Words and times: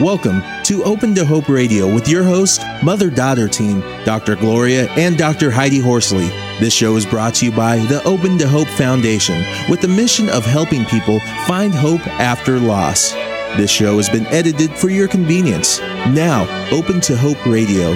Welcome 0.00 0.42
to 0.62 0.82
Open 0.84 1.14
to 1.14 1.26
Hope 1.26 1.50
Radio 1.50 1.92
with 1.92 2.08
your 2.08 2.24
host, 2.24 2.62
mother 2.82 3.10
daughter 3.10 3.46
team, 3.48 3.80
Dr. 4.06 4.34
Gloria 4.34 4.88
and 4.92 5.18
Dr. 5.18 5.50
Heidi 5.50 5.78
Horsley. 5.78 6.28
This 6.58 6.72
show 6.72 6.96
is 6.96 7.04
brought 7.04 7.34
to 7.34 7.44
you 7.44 7.52
by 7.52 7.76
the 7.76 8.02
Open 8.04 8.38
to 8.38 8.48
Hope 8.48 8.66
Foundation 8.68 9.44
with 9.68 9.82
the 9.82 9.88
mission 9.88 10.30
of 10.30 10.46
helping 10.46 10.86
people 10.86 11.20
find 11.46 11.74
hope 11.74 12.00
after 12.06 12.58
loss. 12.58 13.12
This 13.58 13.70
show 13.70 13.98
has 13.98 14.08
been 14.08 14.24
edited 14.28 14.70
for 14.70 14.88
your 14.88 15.06
convenience. 15.06 15.80
Now, 15.80 16.44
Open 16.72 17.02
to 17.02 17.14
Hope 17.14 17.44
Radio. 17.44 17.90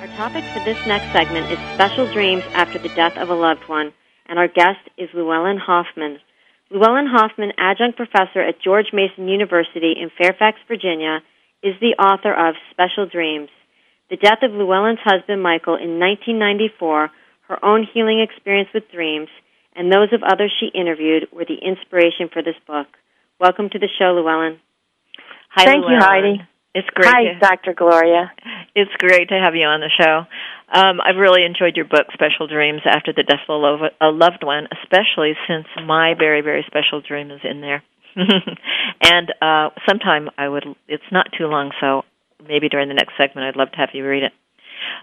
Our 0.00 0.08
topic 0.18 0.44
for 0.52 0.62
this 0.66 0.86
next 0.86 1.10
segment 1.12 1.50
is 1.50 1.58
special 1.72 2.12
dreams 2.12 2.44
after 2.52 2.78
the 2.78 2.90
death 2.90 3.16
of 3.16 3.30
a 3.30 3.34
loved 3.34 3.66
one, 3.70 3.94
and 4.26 4.38
our 4.38 4.48
guest 4.48 4.80
is 4.98 5.08
Luellen 5.14 5.58
Hoffman. 5.58 6.18
Luellen 6.72 7.04
Hoffman, 7.06 7.52
adjunct 7.58 7.98
professor 7.98 8.40
at 8.40 8.62
George 8.62 8.86
Mason 8.94 9.28
University 9.28 9.92
in 10.00 10.10
Fairfax, 10.16 10.58
Virginia, 10.66 11.20
is 11.62 11.74
the 11.80 11.94
author 12.00 12.32
of 12.32 12.54
Special 12.70 13.06
Dreams. 13.06 13.50
The 14.08 14.16
death 14.16 14.40
of 14.42 14.52
Luellen's 14.52 15.00
husband, 15.04 15.42
Michael, 15.42 15.76
in 15.76 16.00
1994, 16.00 17.10
her 17.48 17.64
own 17.64 17.86
healing 17.92 18.20
experience 18.20 18.70
with 18.72 18.90
dreams, 18.90 19.28
and 19.76 19.92
those 19.92 20.12
of 20.12 20.22
others 20.22 20.52
she 20.58 20.72
interviewed 20.72 21.28
were 21.30 21.44
the 21.44 21.60
inspiration 21.60 22.30
for 22.32 22.42
this 22.42 22.56
book. 22.66 22.86
Welcome 23.38 23.68
to 23.70 23.78
the 23.78 23.88
show, 23.98 24.16
Luellen. 24.16 24.56
Hi, 25.50 25.64
Thank 25.64 25.84
Luellen. 25.84 25.90
you, 25.90 25.98
Heidi. 26.00 26.48
It's 26.74 26.88
great. 26.94 27.08
Hi, 27.12 27.34
to, 27.34 27.38
Dr. 27.38 27.74
Gloria. 27.74 28.32
It's 28.74 28.90
great 28.98 29.28
to 29.28 29.34
have 29.38 29.54
you 29.54 29.66
on 29.66 29.80
the 29.80 29.90
show. 29.92 30.24
Um, 30.72 31.00
I've 31.04 31.20
really 31.20 31.44
enjoyed 31.44 31.76
your 31.76 31.84
book, 31.84 32.06
Special 32.14 32.46
Dreams, 32.46 32.80
after 32.86 33.12
the 33.12 33.22
death 33.22 33.44
of 33.48 33.80
a 34.00 34.08
loved 34.08 34.42
one, 34.42 34.68
especially 34.80 35.34
since 35.46 35.66
my 35.84 36.14
very, 36.18 36.40
very 36.40 36.64
special 36.66 37.02
dream 37.02 37.30
is 37.30 37.40
in 37.44 37.60
there. 37.60 37.82
and 38.16 39.28
uh, 39.42 39.68
sometime 39.86 40.30
I 40.38 40.48
would, 40.48 40.64
it's 40.88 41.10
not 41.12 41.28
too 41.36 41.46
long, 41.46 41.72
so 41.80 42.02
maybe 42.46 42.70
during 42.70 42.88
the 42.88 42.94
next 42.94 43.12
segment 43.18 43.46
I'd 43.46 43.56
love 43.56 43.70
to 43.72 43.76
have 43.76 43.90
you 43.92 44.06
read 44.06 44.22
it. 44.22 44.32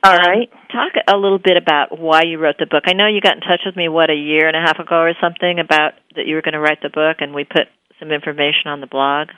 All 0.03 0.13
Um, 0.13 0.19
right. 0.25 0.49
Talk 0.71 0.93
a 1.07 1.17
little 1.17 1.39
bit 1.39 1.55
about 1.57 1.99
why 1.99 2.23
you 2.23 2.39
wrote 2.39 2.57
the 2.57 2.65
book. 2.65 2.83
I 2.87 2.93
know 2.93 3.07
you 3.07 3.21
got 3.21 3.35
in 3.35 3.41
touch 3.41 3.61
with 3.65 3.75
me, 3.75 3.89
what, 3.89 4.09
a 4.09 4.15
year 4.15 4.47
and 4.47 4.57
a 4.57 4.61
half 4.61 4.79
ago 4.79 4.95
or 5.01 5.13
something, 5.21 5.59
about 5.59 5.93
that 6.15 6.25
you 6.25 6.33
were 6.35 6.41
going 6.41 6.53
to 6.53 6.59
write 6.59 6.81
the 6.81 6.89
book, 6.89 7.17
and 7.19 7.33
we 7.33 7.43
put 7.43 7.69
some 7.99 8.11
information 8.11 8.67
on 8.67 8.81
the 8.81 8.87
blog. 8.87 9.29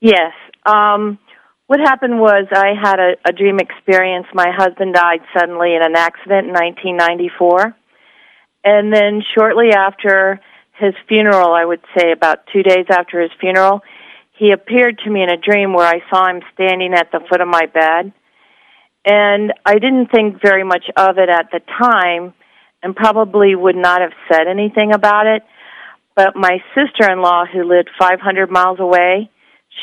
Yes. 0.00 0.32
Um, 0.64 1.18
what 1.70 1.78
happened 1.78 2.18
was 2.18 2.48
I 2.50 2.74
had 2.74 2.98
a, 2.98 3.12
a 3.24 3.32
dream 3.32 3.60
experience. 3.60 4.26
My 4.34 4.50
husband 4.50 4.92
died 4.92 5.20
suddenly 5.32 5.76
in 5.76 5.82
an 5.84 5.94
accident 5.94 6.48
in 6.48 6.52
1994. 6.52 7.76
And 8.64 8.92
then 8.92 9.22
shortly 9.38 9.70
after 9.70 10.40
his 10.80 10.94
funeral, 11.06 11.54
I 11.54 11.64
would 11.64 11.78
say 11.96 12.10
about 12.10 12.40
two 12.52 12.64
days 12.64 12.86
after 12.90 13.22
his 13.22 13.30
funeral, 13.38 13.82
he 14.36 14.50
appeared 14.50 14.98
to 15.04 15.10
me 15.10 15.22
in 15.22 15.30
a 15.30 15.36
dream 15.36 15.72
where 15.72 15.86
I 15.86 16.02
saw 16.10 16.28
him 16.28 16.42
standing 16.54 16.92
at 16.92 17.12
the 17.12 17.20
foot 17.30 17.40
of 17.40 17.46
my 17.46 17.66
bed. 17.66 18.12
And 19.04 19.52
I 19.64 19.74
didn't 19.74 20.10
think 20.10 20.42
very 20.42 20.64
much 20.64 20.86
of 20.96 21.18
it 21.18 21.28
at 21.28 21.52
the 21.52 21.60
time 21.80 22.34
and 22.82 22.96
probably 22.96 23.54
would 23.54 23.76
not 23.76 24.00
have 24.00 24.12
said 24.28 24.48
anything 24.48 24.90
about 24.92 25.28
it. 25.28 25.42
But 26.16 26.34
my 26.34 26.58
sister 26.74 27.08
in 27.08 27.22
law, 27.22 27.44
who 27.46 27.62
lived 27.62 27.90
500 27.96 28.50
miles 28.50 28.80
away, 28.80 29.30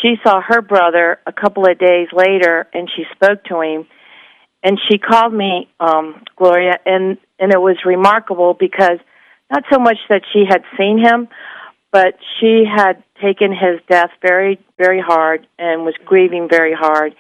she 0.02 0.16
saw 0.24 0.42
her 0.42 0.62
brother 0.62 1.20
a 1.26 1.34
couple 1.34 1.70
of 1.70 1.80
days 1.80 2.08
later 2.14 2.68
and 2.74 2.90
she 2.96 3.04
spoke 3.16 3.44
to 3.46 3.62
him. 3.62 3.88
And 4.64 4.80
she 4.90 4.98
called 4.98 5.34
me, 5.34 5.70
um, 5.80 6.24
Gloria, 6.36 6.80
and, 6.86 7.18
and 7.40 7.54
it 7.54 7.60
was 7.60 7.78
remarkable 7.86 8.54
because 8.54 9.00
not 9.52 9.64
so 9.72 9.80
much 9.80 9.98
that 10.10 10.24
she 10.34 10.44
had 10.48 10.64
seen 10.78 10.98
him, 10.98 11.30
but 11.92 12.16
she 12.40 12.66
had 12.66 13.04
taken 13.22 13.52
his 13.52 13.80
death 13.90 14.10
very, 14.22 14.60
very 14.78 15.00
hard 15.00 15.48
and 15.58 15.84
was 15.84 15.96
grieving 16.06 16.48
very 16.50 16.74
hard. 16.74 17.16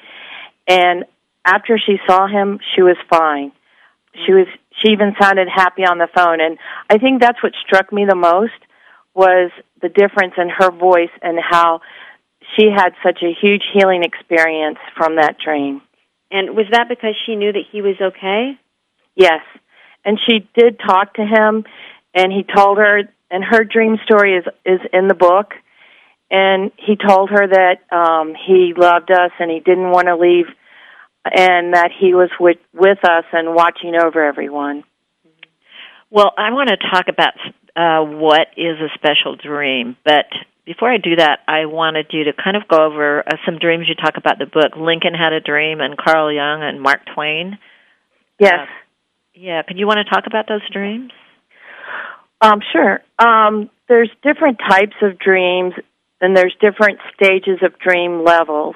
And 0.67 1.05
after 1.45 1.79
she 1.79 1.97
saw 2.05 2.27
him, 2.27 2.59
she 2.75 2.81
was 2.81 2.97
fine. 3.09 3.51
She 4.25 4.33
was 4.33 4.47
she 4.83 4.91
even 4.91 5.15
sounded 5.19 5.47
happy 5.53 5.83
on 5.83 5.97
the 5.97 6.07
phone 6.15 6.39
and 6.39 6.59
I 6.89 6.99
think 6.99 7.21
that's 7.21 7.41
what 7.41 7.53
struck 7.65 7.91
me 7.91 8.05
the 8.07 8.15
most 8.15 8.53
was 9.15 9.51
the 9.81 9.89
difference 9.89 10.33
in 10.37 10.49
her 10.49 10.69
voice 10.71 11.09
and 11.23 11.39
how 11.39 11.81
she 12.55 12.69
had 12.73 12.91
such 13.03 13.19
a 13.23 13.33
huge 13.41 13.63
healing 13.73 14.03
experience 14.03 14.79
from 14.95 15.15
that 15.17 15.37
dream. 15.43 15.81
And 16.31 16.55
was 16.55 16.65
that 16.71 16.89
because 16.89 17.15
she 17.25 17.35
knew 17.35 17.51
that 17.51 17.63
he 17.71 17.81
was 17.81 17.95
okay? 18.01 18.59
Yes. 19.15 19.41
And 20.05 20.19
she 20.25 20.47
did 20.55 20.79
talk 20.79 21.15
to 21.15 21.25
him 21.25 21.65
and 22.13 22.31
he 22.31 22.43
told 22.43 22.77
her 22.77 23.03
and 23.29 23.43
her 23.43 23.63
dream 23.63 23.97
story 24.05 24.35
is 24.37 24.45
is 24.65 24.79
in 24.93 25.07
the 25.07 25.13
book 25.13 25.53
and 26.31 26.71
he 26.77 26.95
told 26.95 27.29
her 27.29 27.47
that 27.47 27.79
um 27.91 28.33
he 28.47 28.73
loved 28.75 29.11
us 29.11 29.31
and 29.39 29.51
he 29.51 29.59
didn't 29.59 29.91
want 29.91 30.07
to 30.07 30.15
leave 30.15 30.45
and 31.25 31.73
that 31.73 31.91
he 31.97 32.13
was 32.13 32.29
with 32.39 32.57
with 32.73 32.99
us 33.03 33.25
and 33.33 33.53
watching 33.53 33.95
over 33.95 34.23
everyone. 34.23 34.83
Well, 36.09 36.31
I 36.37 36.51
want 36.51 36.69
to 36.69 36.77
talk 36.77 37.07
about 37.09 37.33
uh, 37.75 38.03
what 38.05 38.47
is 38.55 38.77
a 38.79 38.87
special 38.95 39.35
dream, 39.35 39.97
but 40.05 40.25
before 40.67 40.91
I 40.91 40.97
do 40.97 41.15
that, 41.15 41.39
I 41.47 41.65
wanted 41.65 42.07
you 42.11 42.25
to 42.25 42.33
kind 42.33 42.57
of 42.57 42.67
go 42.67 42.85
over 42.85 43.25
uh, 43.25 43.37
some 43.45 43.57
dreams 43.57 43.87
you 43.87 43.95
talk 43.95 44.17
about 44.17 44.33
in 44.41 44.47
the 44.47 44.51
book. 44.51 44.75
Lincoln 44.75 45.13
had 45.13 45.31
a 45.31 45.39
dream, 45.39 45.79
and 45.79 45.97
Carl 45.97 46.29
Jung 46.31 46.61
and 46.61 46.81
Mark 46.81 46.99
Twain. 47.15 47.57
Yes. 48.37 48.53
Uh, 48.61 48.65
yeah, 49.33 49.61
could 49.61 49.77
you 49.79 49.87
want 49.87 49.99
to 49.99 50.13
talk 50.13 50.25
about 50.27 50.49
those 50.49 50.67
dreams? 50.69 51.11
Um, 52.41 52.59
sure. 52.73 52.99
Um, 53.17 53.69
there's 53.87 54.11
different 54.21 54.59
types 54.59 54.95
of 55.01 55.17
dreams, 55.17 55.73
and 56.19 56.35
there's 56.35 56.55
different 56.59 56.99
stages 57.15 57.59
of 57.61 57.79
dream 57.79 58.25
levels. 58.25 58.75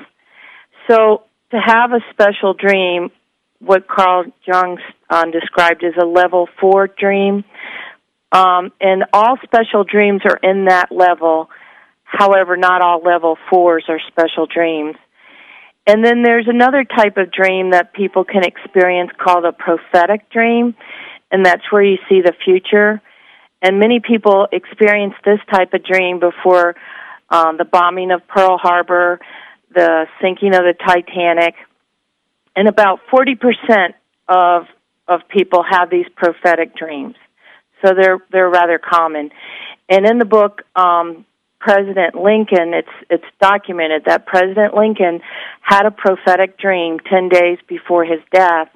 So 0.90 1.24
to 1.52 1.58
have 1.58 1.92
a 1.92 2.00
special 2.12 2.54
dream, 2.54 3.12
what 3.60 3.86
Carl 3.90 4.26
Jung 4.48 4.78
um, 5.10 5.32
described 5.32 5.84
as 5.84 5.94
a 6.02 6.06
level 6.06 6.48
four 6.62 6.88
dream, 6.88 7.44
um, 8.32 8.72
and 8.80 9.04
all 9.12 9.36
special 9.44 9.84
dreams 9.84 10.22
are 10.24 10.40
in 10.42 10.66
that 10.66 10.90
level. 10.90 11.50
However, 12.12 12.58
not 12.58 12.82
all 12.82 13.02
level 13.02 13.38
fours 13.50 13.86
are 13.88 14.00
special 14.08 14.46
dreams. 14.46 14.96
And 15.88 16.04
then 16.04 16.24
there's 16.24 16.48
another 16.48 16.84
type 16.84 17.18
of 17.18 17.32
dream 17.32 17.72
that 17.72 17.94
people 17.94 18.24
can 18.24 18.44
experience 18.44 19.12
called 19.18 19.46
a 19.46 19.54
prophetic 19.54 20.30
dream, 20.30 20.76
and 21.32 21.46
that's 21.46 21.64
where 21.72 21.82
you 21.82 21.98
see 22.10 22.22
the 22.22 22.34
future. 22.44 23.02
And 23.62 23.80
many 23.80 24.00
people 24.00 24.48
experience 24.52 25.14
this 25.26 25.40
type 25.52 25.74
of 25.74 25.84
dream 25.84 26.20
before 26.20 26.76
um, 27.30 27.58
the 27.58 27.66
bombing 27.66 28.12
of 28.12 28.28
Pearl 28.28 28.58
Harbor, 28.58 29.20
the 29.74 30.06
sinking 30.22 30.54
of 30.54 30.64
the 30.64 30.74
Titanic, 30.86 31.56
and 32.56 32.68
about 32.68 33.00
40% 33.12 33.94
of 34.28 34.66
of 35.08 35.22
people 35.28 35.64
have 35.68 35.90
these 35.90 36.06
prophetic 36.16 36.76
dreams. 36.76 37.16
So 37.84 37.94
they're 37.96 38.20
they're 38.32 38.50
rather 38.50 38.80
common. 38.80 39.32
And 39.90 40.06
in 40.06 40.20
the 40.20 40.26
book, 40.26 40.62
um, 40.76 41.26
President 41.62 42.16
Lincoln, 42.16 42.74
it's 42.74 42.96
it's 43.10 43.30
documented 43.40 44.04
that 44.06 44.26
President 44.26 44.74
Lincoln 44.74 45.22
had 45.62 45.86
a 45.86 45.92
prophetic 45.92 46.58
dream 46.58 46.98
ten 47.00 47.30
days 47.30 47.60
before 47.68 48.04
his 48.04 48.20
death 48.34 48.70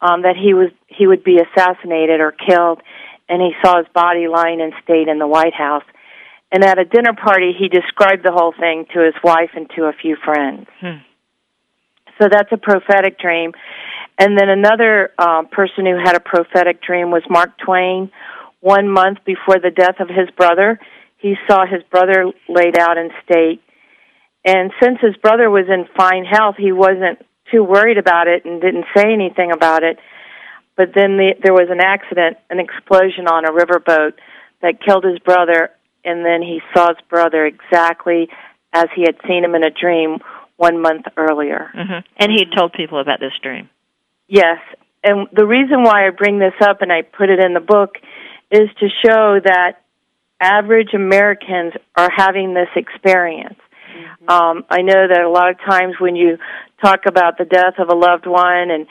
um, 0.00 0.22
that 0.22 0.34
he 0.36 0.52
was 0.52 0.70
he 0.88 1.06
would 1.06 1.22
be 1.22 1.38
assassinated 1.38 2.20
or 2.20 2.32
killed, 2.32 2.82
and 3.28 3.40
he 3.40 3.52
saw 3.64 3.78
his 3.78 3.86
body 3.94 4.26
lying 4.26 4.60
in 4.60 4.72
state 4.82 5.06
in 5.06 5.18
the 5.18 5.28
White 5.28 5.54
House. 5.54 5.84
And 6.50 6.64
at 6.64 6.78
a 6.78 6.84
dinner 6.84 7.12
party, 7.12 7.52
he 7.56 7.68
described 7.68 8.24
the 8.24 8.32
whole 8.32 8.54
thing 8.58 8.86
to 8.94 9.04
his 9.04 9.14
wife 9.22 9.50
and 9.54 9.68
to 9.76 9.84
a 9.84 9.92
few 9.92 10.16
friends. 10.24 10.66
Hmm. 10.80 11.04
So 12.20 12.28
that's 12.30 12.50
a 12.50 12.56
prophetic 12.56 13.18
dream. 13.18 13.52
And 14.18 14.36
then 14.36 14.48
another 14.48 15.12
uh, 15.18 15.42
person 15.52 15.86
who 15.86 15.96
had 16.02 16.16
a 16.16 16.20
prophetic 16.20 16.82
dream 16.82 17.10
was 17.10 17.22
Mark 17.30 17.50
Twain. 17.64 18.10
One 18.60 18.88
month 18.88 19.18
before 19.24 19.60
the 19.62 19.70
death 19.70 20.00
of 20.00 20.08
his 20.08 20.28
brother, 20.36 20.80
he 21.18 21.34
saw 21.48 21.66
his 21.66 21.82
brother 21.90 22.26
laid 22.48 22.78
out 22.78 22.96
in 22.96 23.10
state. 23.24 23.60
And 24.44 24.70
since 24.80 24.98
his 25.00 25.16
brother 25.16 25.50
was 25.50 25.66
in 25.68 25.86
fine 25.96 26.24
health, 26.24 26.54
he 26.56 26.72
wasn't 26.72 27.18
too 27.50 27.64
worried 27.64 27.98
about 27.98 28.28
it 28.28 28.44
and 28.44 28.60
didn't 28.60 28.86
say 28.96 29.12
anything 29.12 29.50
about 29.52 29.82
it. 29.82 29.98
But 30.76 30.90
then 30.94 31.16
the, 31.16 31.34
there 31.42 31.52
was 31.52 31.68
an 31.70 31.80
accident, 31.80 32.36
an 32.50 32.60
explosion 32.60 33.26
on 33.26 33.44
a 33.44 33.50
riverboat 33.50 34.12
that 34.62 34.82
killed 34.84 35.04
his 35.04 35.18
brother, 35.18 35.70
and 36.04 36.24
then 36.24 36.40
he 36.40 36.60
saw 36.72 36.88
his 36.88 37.04
brother 37.10 37.44
exactly 37.46 38.28
as 38.72 38.86
he 38.94 39.02
had 39.02 39.16
seen 39.26 39.44
him 39.44 39.54
in 39.54 39.64
a 39.64 39.70
dream 39.70 40.18
one 40.56 40.80
month 40.80 41.06
earlier. 41.16 41.70
Mm-hmm. 41.74 42.06
And 42.16 42.32
he 42.32 42.44
told 42.56 42.72
people 42.72 43.00
about 43.00 43.18
this 43.18 43.32
dream. 43.42 43.68
Yes. 44.28 44.58
And 45.02 45.26
the 45.32 45.46
reason 45.46 45.82
why 45.82 46.06
I 46.06 46.10
bring 46.10 46.38
this 46.38 46.54
up 46.60 46.82
and 46.82 46.92
I 46.92 47.02
put 47.02 47.30
it 47.30 47.40
in 47.40 47.54
the 47.54 47.60
book 47.60 47.94
is 48.50 48.68
to 48.80 48.88
show 49.04 49.40
that 49.44 49.82
average 50.40 50.94
Americans 50.94 51.72
are 51.96 52.10
having 52.14 52.54
this 52.54 52.68
experience. 52.76 53.58
Mm-hmm. 53.58 54.28
Um, 54.30 54.64
I 54.70 54.82
know 54.82 55.08
that 55.08 55.22
a 55.24 55.30
lot 55.30 55.50
of 55.50 55.58
times 55.58 55.94
when 55.98 56.16
you 56.16 56.38
talk 56.82 57.00
about 57.06 57.38
the 57.38 57.44
death 57.44 57.74
of 57.78 57.88
a 57.88 57.94
loved 57.94 58.26
one 58.26 58.70
and 58.70 58.86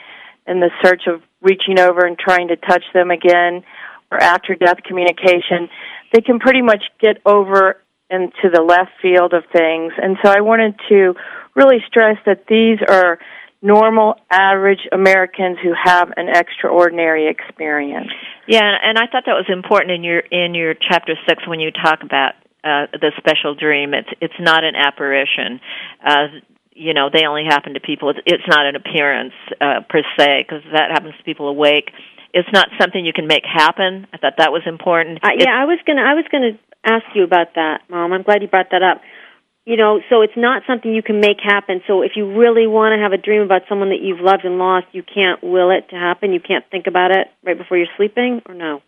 and 0.46 0.62
the 0.62 0.70
search 0.82 1.02
of 1.06 1.20
reaching 1.42 1.78
over 1.78 2.06
and 2.06 2.18
trying 2.18 2.48
to 2.48 2.56
touch 2.56 2.84
them 2.94 3.10
again 3.10 3.62
or 4.10 4.18
after 4.18 4.54
death 4.54 4.78
communication, 4.82 5.68
they 6.12 6.22
can 6.22 6.38
pretty 6.38 6.62
much 6.62 6.82
get 7.00 7.18
over 7.26 7.82
into 8.08 8.48
the 8.50 8.62
left 8.62 8.90
field 9.02 9.34
of 9.34 9.44
things. 9.52 9.92
And 10.00 10.16
so 10.24 10.30
I 10.30 10.40
wanted 10.40 10.74
to 10.88 11.14
really 11.54 11.78
stress 11.86 12.16
that 12.24 12.46
these 12.48 12.78
are 12.88 13.18
normal, 13.60 14.14
average 14.30 14.86
Americans 14.92 15.58
who 15.62 15.72
have 15.74 16.10
an 16.16 16.28
extraordinary 16.28 17.28
experience. 17.28 18.10
Yeah, 18.46 18.62
and 18.82 18.98
I 18.98 19.06
thought 19.10 19.24
that 19.26 19.34
was 19.34 19.46
important 19.48 19.92
in 19.92 20.04
your 20.04 20.20
in 20.20 20.54
your 20.54 20.74
chapter 20.74 21.14
six 21.28 21.46
when 21.46 21.60
you 21.60 21.70
talk 21.70 22.00
about 22.02 22.32
uh, 22.64 22.86
the 22.92 23.12
special 23.18 23.54
dream. 23.54 23.94
It's 23.94 24.08
it's 24.20 24.38
not 24.40 24.64
an 24.64 24.74
apparition. 24.76 25.60
Uh, 26.04 26.26
you 26.72 26.94
know, 26.94 27.10
they 27.12 27.26
only 27.26 27.44
happen 27.44 27.74
to 27.74 27.80
people. 27.80 28.10
It's, 28.10 28.20
it's 28.24 28.46
not 28.48 28.64
an 28.66 28.76
appearance 28.76 29.34
uh, 29.60 29.80
per 29.88 30.02
se 30.16 30.46
because 30.46 30.62
that 30.72 30.90
happens 30.90 31.14
to 31.18 31.24
people 31.24 31.48
awake. 31.48 31.90
It's 32.32 32.48
not 32.52 32.68
something 32.80 33.04
you 33.04 33.12
can 33.12 33.26
make 33.26 33.42
happen. 33.44 34.06
I 34.12 34.18
thought 34.18 34.34
that 34.38 34.52
was 34.52 34.62
important. 34.66 35.18
Uh, 35.24 35.34
yeah, 35.36 35.50
I 35.50 35.64
was 35.64 35.78
gonna 35.86 36.02
I 36.02 36.14
was 36.14 36.24
gonna 36.30 36.58
ask 36.84 37.04
you 37.14 37.24
about 37.24 37.54
that, 37.56 37.82
Mom. 37.90 38.12
I'm 38.12 38.22
glad 38.22 38.42
you 38.42 38.48
brought 38.48 38.70
that 38.70 38.82
up 38.82 39.02
you 39.68 39.76
know, 39.76 40.00
so 40.08 40.22
it's 40.22 40.32
not 40.34 40.62
something 40.66 40.94
you 40.94 41.02
can 41.02 41.20
make 41.20 41.40
happen. 41.44 41.82
So 41.86 42.00
if 42.00 42.12
you 42.16 42.24
really 42.40 42.66
want 42.66 42.96
to 42.96 43.02
have 43.02 43.12
a 43.12 43.18
dream 43.18 43.42
about 43.42 43.68
someone 43.68 43.90
that 43.90 44.00
you've 44.00 44.18
loved 44.18 44.46
and 44.46 44.56
lost, 44.56 44.86
you 44.92 45.02
can't 45.02 45.44
will 45.44 45.70
it 45.70 45.90
to 45.90 45.94
happen. 45.94 46.32
You 46.32 46.40
can't 46.40 46.64
think 46.70 46.86
about 46.86 47.10
it 47.10 47.28
right 47.44 47.58
before 47.58 47.76
you're 47.76 47.92
sleeping, 47.98 48.40
or 48.46 48.54
no? 48.54 48.80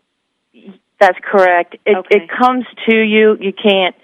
That's 0.98 1.18
correct. 1.22 1.76
It 1.84 1.98
okay. 1.98 2.16
it 2.16 2.30
comes 2.30 2.64
to 2.88 2.96
you. 2.96 3.36
You 3.38 3.52
can't 3.52 3.94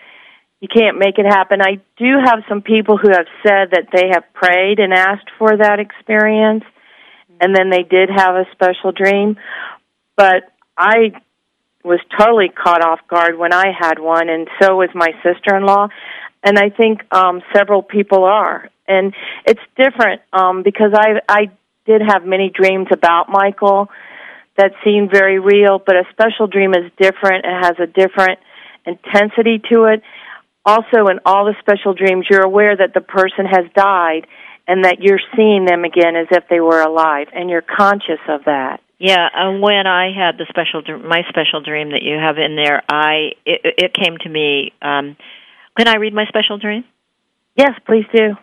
you 0.61 0.69
can't 0.69 0.99
make 0.99 1.17
it 1.17 1.25
happen. 1.25 1.62
I 1.62 1.81
do 1.96 2.12
have 2.23 2.40
some 2.46 2.61
people 2.61 2.99
who 2.99 3.08
have 3.08 3.26
said 3.43 3.70
that 3.73 3.88
they 3.90 4.08
have 4.12 4.25
prayed 4.34 4.78
and 4.78 4.93
asked 4.93 5.31
for 5.38 5.56
that 5.56 5.81
experience 5.81 6.64
and 7.40 7.56
then 7.56 7.70
they 7.70 7.84
did 7.84 8.11
have 8.14 8.34
a 8.34 8.44
special 8.52 8.93
dream, 8.93 9.38
but 10.14 10.52
I 10.76 11.12
was 11.82 12.00
totally 12.19 12.49
caught 12.49 12.84
off 12.84 13.00
guard 13.08 13.38
when 13.38 13.55
I 13.55 13.73
had 13.78 13.99
one 13.99 14.28
and 14.28 14.46
so 14.61 14.76
was 14.76 14.90
my 14.94 15.12
sister-in-law 15.23 15.88
and 16.47 16.59
I 16.59 16.71
think 16.71 17.03
um, 17.13 17.43
several 17.55 17.83
people 17.83 18.25
are. 18.25 18.71
And 18.89 19.13
it's 19.45 19.61
different 19.77 20.23
um, 20.33 20.63
because 20.63 20.93
I 20.95 21.21
I 21.29 21.51
did 21.85 22.01
have 22.07 22.25
many 22.25 22.51
dreams 22.51 22.87
about 22.93 23.29
Michael 23.29 23.91
that 24.57 24.73
seemed 24.85 25.11
very 25.11 25.39
real, 25.39 25.83
but 25.85 25.97
a 25.97 26.05
special 26.13 26.47
dream 26.47 26.73
is 26.73 26.91
different. 26.99 27.45
It 27.45 27.65
has 27.65 27.75
a 27.81 27.87
different 27.87 28.39
intensity 28.87 29.61
to 29.73 29.85
it. 29.85 30.03
Also, 30.65 31.09
in 31.11 31.19
all 31.27 31.45
the 31.45 31.55
special 31.61 31.95
dreams, 31.95 32.27
you're 32.31 32.47
aware 32.47 32.77
that 32.77 32.95
the 32.95 33.01
person 33.01 33.45
has 33.45 33.65
died 33.75 34.27
and 34.69 34.85
that 34.85 35.01
you're 35.01 35.21
seeing 35.37 35.65
them 35.65 35.85
again 35.85 36.17
as 36.17 36.27
if 36.31 36.45
they 36.49 36.61
were 36.61 36.81
alive, 36.81 37.29
and 37.33 37.51
you're 37.51 37.63
conscious 37.63 38.23
of 38.29 38.45
that. 38.47 38.81
Yeah, 38.99 39.29
and 39.35 39.61
when 39.61 39.87
I 39.87 40.13
had 40.13 40.39
the 40.39 40.47
special 40.49 40.83
my 40.99 41.23
special 41.29 41.61
dream 41.61 41.91
that 41.91 42.03
you 42.03 42.17
have 42.17 42.39
in 42.39 42.55
there, 42.57 42.83
I 42.89 43.33
it, 43.45 43.61
it 43.79 43.95
came 43.95 44.17
to 44.19 44.29
me 44.29 44.73
um 44.81 45.17
can 45.76 45.88
I 45.88 45.96
read 45.96 46.14
my 46.14 46.26
special 46.26 46.58
dream? 46.58 46.84
Yes, 47.56 47.73
please 47.87 48.05
do. 48.14 48.37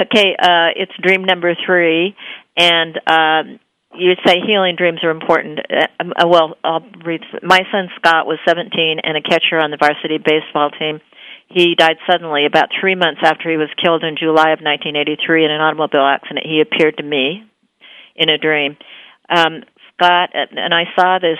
Okay, 0.00 0.34
uh, 0.38 0.72
it's 0.76 0.92
dream 1.02 1.24
number 1.24 1.54
three, 1.66 2.16
and 2.56 2.96
um, 3.06 3.60
you 3.94 4.12
say 4.24 4.36
healing 4.46 4.76
dreams 4.76 5.00
are 5.02 5.10
important. 5.10 5.58
Uh, 5.58 5.86
um, 6.00 6.12
uh, 6.16 6.26
well, 6.26 6.56
I'll 6.64 6.84
read. 7.04 7.20
My 7.42 7.60
son 7.70 7.88
Scott 7.96 8.26
was 8.26 8.38
17 8.48 9.00
and 9.02 9.16
a 9.16 9.22
catcher 9.22 9.58
on 9.58 9.70
the 9.70 9.76
varsity 9.76 10.18
baseball 10.18 10.70
team. 10.70 11.00
He 11.48 11.74
died 11.74 11.96
suddenly 12.08 12.46
about 12.46 12.68
three 12.80 12.94
months 12.94 13.20
after 13.24 13.50
he 13.50 13.56
was 13.56 13.68
killed 13.82 14.04
in 14.04 14.16
July 14.16 14.54
of 14.54 14.62
1983 14.62 15.44
in 15.44 15.50
an 15.50 15.60
automobile 15.60 16.06
accident. 16.06 16.46
He 16.46 16.62
appeared 16.62 16.96
to 16.98 17.02
me 17.02 17.44
in 18.14 18.28
a 18.28 18.38
dream. 18.38 18.76
Um, 19.28 19.64
Scott, 20.00 20.30
and 20.32 20.72
I 20.72 20.84
saw 20.96 21.18
this 21.18 21.36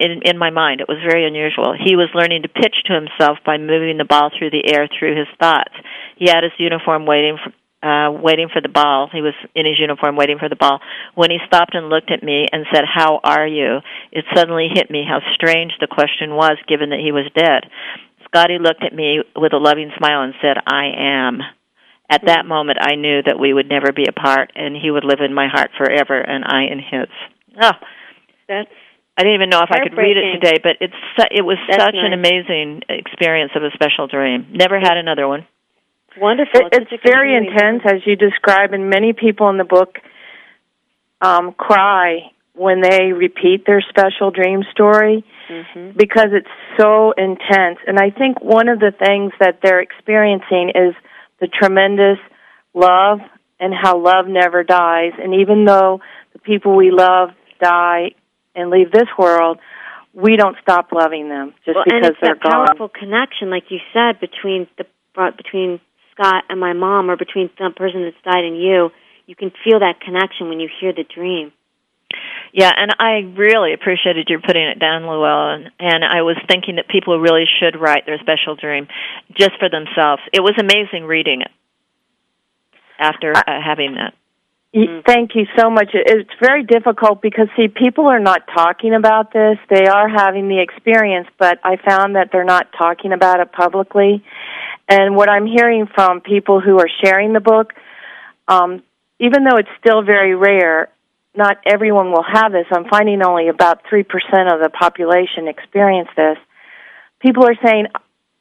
in, 0.00 0.22
in 0.24 0.36
my 0.36 0.50
mind. 0.50 0.80
It 0.80 0.88
was 0.88 0.98
very 1.06 1.26
unusual. 1.26 1.70
He 1.78 1.94
was 1.94 2.10
learning 2.14 2.42
to 2.42 2.48
pitch 2.48 2.74
to 2.86 2.94
himself 2.94 3.38
by 3.46 3.58
moving 3.58 3.96
the 3.96 4.04
ball 4.04 4.30
through 4.34 4.50
the 4.50 4.74
air 4.74 4.88
through 4.90 5.16
his 5.16 5.30
thoughts. 5.38 5.72
He 6.18 6.26
had 6.26 6.42
his 6.42 6.52
uniform 6.58 7.06
waiting 7.06 7.38
for, 7.38 7.54
uh, 7.86 8.10
waiting 8.10 8.48
for 8.52 8.60
the 8.60 8.68
ball. 8.68 9.08
He 9.12 9.22
was 9.22 9.34
in 9.54 9.66
his 9.66 9.78
uniform 9.78 10.16
waiting 10.16 10.38
for 10.38 10.48
the 10.48 10.58
ball. 10.58 10.80
When 11.14 11.30
he 11.30 11.38
stopped 11.46 11.74
and 11.74 11.90
looked 11.90 12.10
at 12.10 12.22
me 12.22 12.46
and 12.50 12.66
said, 12.74 12.82
How 12.82 13.20
are 13.22 13.46
you? 13.46 13.78
It 14.10 14.24
suddenly 14.34 14.68
hit 14.74 14.90
me 14.90 15.06
how 15.06 15.20
strange 15.34 15.72
the 15.78 15.86
question 15.86 16.34
was 16.34 16.58
given 16.66 16.90
that 16.90 17.02
he 17.02 17.12
was 17.12 17.30
dead. 17.38 17.70
Scotty 18.26 18.58
looked 18.58 18.82
at 18.82 18.94
me 18.94 19.22
with 19.36 19.52
a 19.52 19.62
loving 19.62 19.92
smile 19.96 20.22
and 20.22 20.34
said, 20.42 20.56
I 20.66 20.90
am. 20.98 21.38
At 22.10 22.26
that 22.26 22.46
moment, 22.46 22.78
I 22.82 22.96
knew 22.96 23.22
that 23.24 23.38
we 23.38 23.54
would 23.54 23.68
never 23.68 23.92
be 23.94 24.06
apart 24.08 24.52
and 24.54 24.76
he 24.76 24.90
would 24.90 25.04
live 25.04 25.20
in 25.24 25.32
my 25.32 25.48
heart 25.48 25.70
forever 25.78 26.18
and 26.20 26.44
I 26.44 26.64
in 26.64 26.78
his. 26.78 27.08
Oh, 27.60 27.72
that's. 28.48 28.70
I 29.16 29.24
didn't 29.24 29.34
even 29.34 29.50
know 29.50 29.60
if 29.60 29.70
I 29.70 29.82
could 29.82 29.96
read 29.96 30.16
it 30.16 30.40
today, 30.40 30.58
but 30.62 30.76
it's 30.80 30.94
su- 31.18 31.28
it 31.30 31.42
was 31.42 31.58
That's 31.68 31.82
such 31.82 31.94
nice. 31.94 32.06
an 32.06 32.14
amazing 32.14 32.80
experience 32.88 33.52
of 33.54 33.62
a 33.62 33.70
special 33.74 34.06
dream. 34.06 34.46
Never 34.52 34.80
had 34.80 34.96
another 34.96 35.28
one. 35.28 35.46
Wonderful. 36.16 36.68
It, 36.72 36.88
it's 36.90 37.02
very 37.04 37.36
intense, 37.36 37.82
as 37.84 38.06
you 38.06 38.16
describe, 38.16 38.72
and 38.72 38.88
many 38.88 39.12
people 39.12 39.50
in 39.50 39.58
the 39.58 39.64
book 39.64 39.98
um, 41.20 41.52
cry 41.52 42.32
when 42.54 42.80
they 42.80 43.12
repeat 43.12 43.64
their 43.66 43.82
special 43.88 44.30
dream 44.30 44.62
story 44.72 45.24
mm-hmm. 45.48 45.96
because 45.96 46.28
it's 46.32 46.48
so 46.78 47.12
intense. 47.12 47.78
And 47.86 47.98
I 47.98 48.10
think 48.10 48.42
one 48.42 48.68
of 48.68 48.78
the 48.78 48.92
things 48.92 49.32
that 49.40 49.60
they're 49.62 49.80
experiencing 49.80 50.72
is 50.74 50.94
the 51.40 51.48
tremendous 51.48 52.18
love 52.74 53.20
and 53.58 53.72
how 53.74 53.98
love 53.98 54.26
never 54.26 54.64
dies. 54.64 55.12
And 55.18 55.34
even 55.34 55.64
though 55.64 56.00
the 56.32 56.38
people 56.40 56.76
we 56.76 56.90
love 56.90 57.30
die 57.62 58.12
and 58.54 58.70
leave 58.70 58.90
this 58.90 59.08
world, 59.18 59.58
we 60.12 60.36
don't 60.36 60.56
stop 60.60 60.92
loving 60.92 61.28
them 61.28 61.54
just 61.64 61.76
well, 61.76 61.84
because 61.84 61.96
and 61.96 62.06
it's 62.06 62.18
they're 62.20 62.34
that 62.34 62.42
gone. 62.42 62.66
powerful 62.66 62.88
connection, 62.88 63.48
like 63.50 63.70
you 63.70 63.78
said, 63.94 64.20
between 64.20 64.66
the 64.76 64.84
between 65.36 65.80
Scott 66.12 66.44
and 66.48 66.58
my 66.60 66.72
mom, 66.72 67.10
or 67.10 67.16
between 67.16 67.48
the 67.58 67.70
person 67.70 68.02
that's 68.04 68.16
died 68.24 68.44
and 68.44 68.60
you. 68.60 68.90
You 69.26 69.36
can 69.36 69.52
feel 69.64 69.78
that 69.80 70.00
connection 70.00 70.48
when 70.48 70.60
you 70.60 70.68
hear 70.80 70.92
the 70.92 71.04
dream. 71.04 71.52
Yeah, 72.52 72.70
and 72.76 72.94
I 72.98 73.24
really 73.36 73.72
appreciated 73.72 74.28
your 74.28 74.40
putting 74.40 74.64
it 74.64 74.78
down, 74.78 75.02
Luellen. 75.02 75.70
And 75.78 76.04
I 76.04 76.20
was 76.22 76.36
thinking 76.48 76.76
that 76.76 76.88
people 76.88 77.18
really 77.18 77.44
should 77.58 77.80
write 77.80 78.04
their 78.04 78.18
special 78.18 78.56
dream 78.56 78.88
just 79.38 79.52
for 79.58 79.70
themselves. 79.70 80.20
It 80.32 80.40
was 80.40 80.52
amazing 80.58 81.04
reading 81.04 81.40
it 81.40 81.50
after 82.98 83.32
uh, 83.34 83.42
having 83.64 83.94
that. 83.94 84.12
Y- 84.74 85.02
Thank 85.06 85.34
you 85.34 85.46
so 85.58 85.68
much. 85.70 85.90
It's 85.92 86.30
very 86.40 86.64
difficult 86.64 87.20
because 87.20 87.48
see, 87.56 87.68
people 87.68 88.06
are 88.06 88.20
not 88.20 88.42
talking 88.54 88.94
about 88.94 89.32
this. 89.32 89.58
They 89.68 89.86
are 89.86 90.08
having 90.08 90.48
the 90.48 90.60
experience, 90.60 91.28
but 91.38 91.58
I 91.62 91.76
found 91.76 92.16
that 92.16 92.30
they're 92.32 92.44
not 92.44 92.68
talking 92.76 93.12
about 93.12 93.40
it 93.40 93.52
publicly. 93.52 94.24
And 94.88 95.14
what 95.14 95.28
I'm 95.28 95.46
hearing 95.46 95.86
from 95.94 96.20
people 96.20 96.60
who 96.60 96.78
are 96.78 96.88
sharing 97.04 97.32
the 97.32 97.40
book, 97.40 97.72
um, 98.48 98.82
even 99.20 99.44
though 99.44 99.56
it's 99.58 99.68
still 99.78 100.02
very 100.02 100.34
rare, 100.34 100.88
not 101.34 101.58
everyone 101.66 102.10
will 102.10 102.24
have 102.24 102.52
this. 102.52 102.66
I'm 102.70 102.86
finding 102.90 103.22
only 103.22 103.48
about 103.48 103.84
3% 103.84 104.04
of 104.52 104.60
the 104.60 104.70
population 104.70 105.48
experience 105.48 106.08
this. 106.16 106.36
People 107.20 107.44
are 107.44 107.56
saying, 107.64 107.86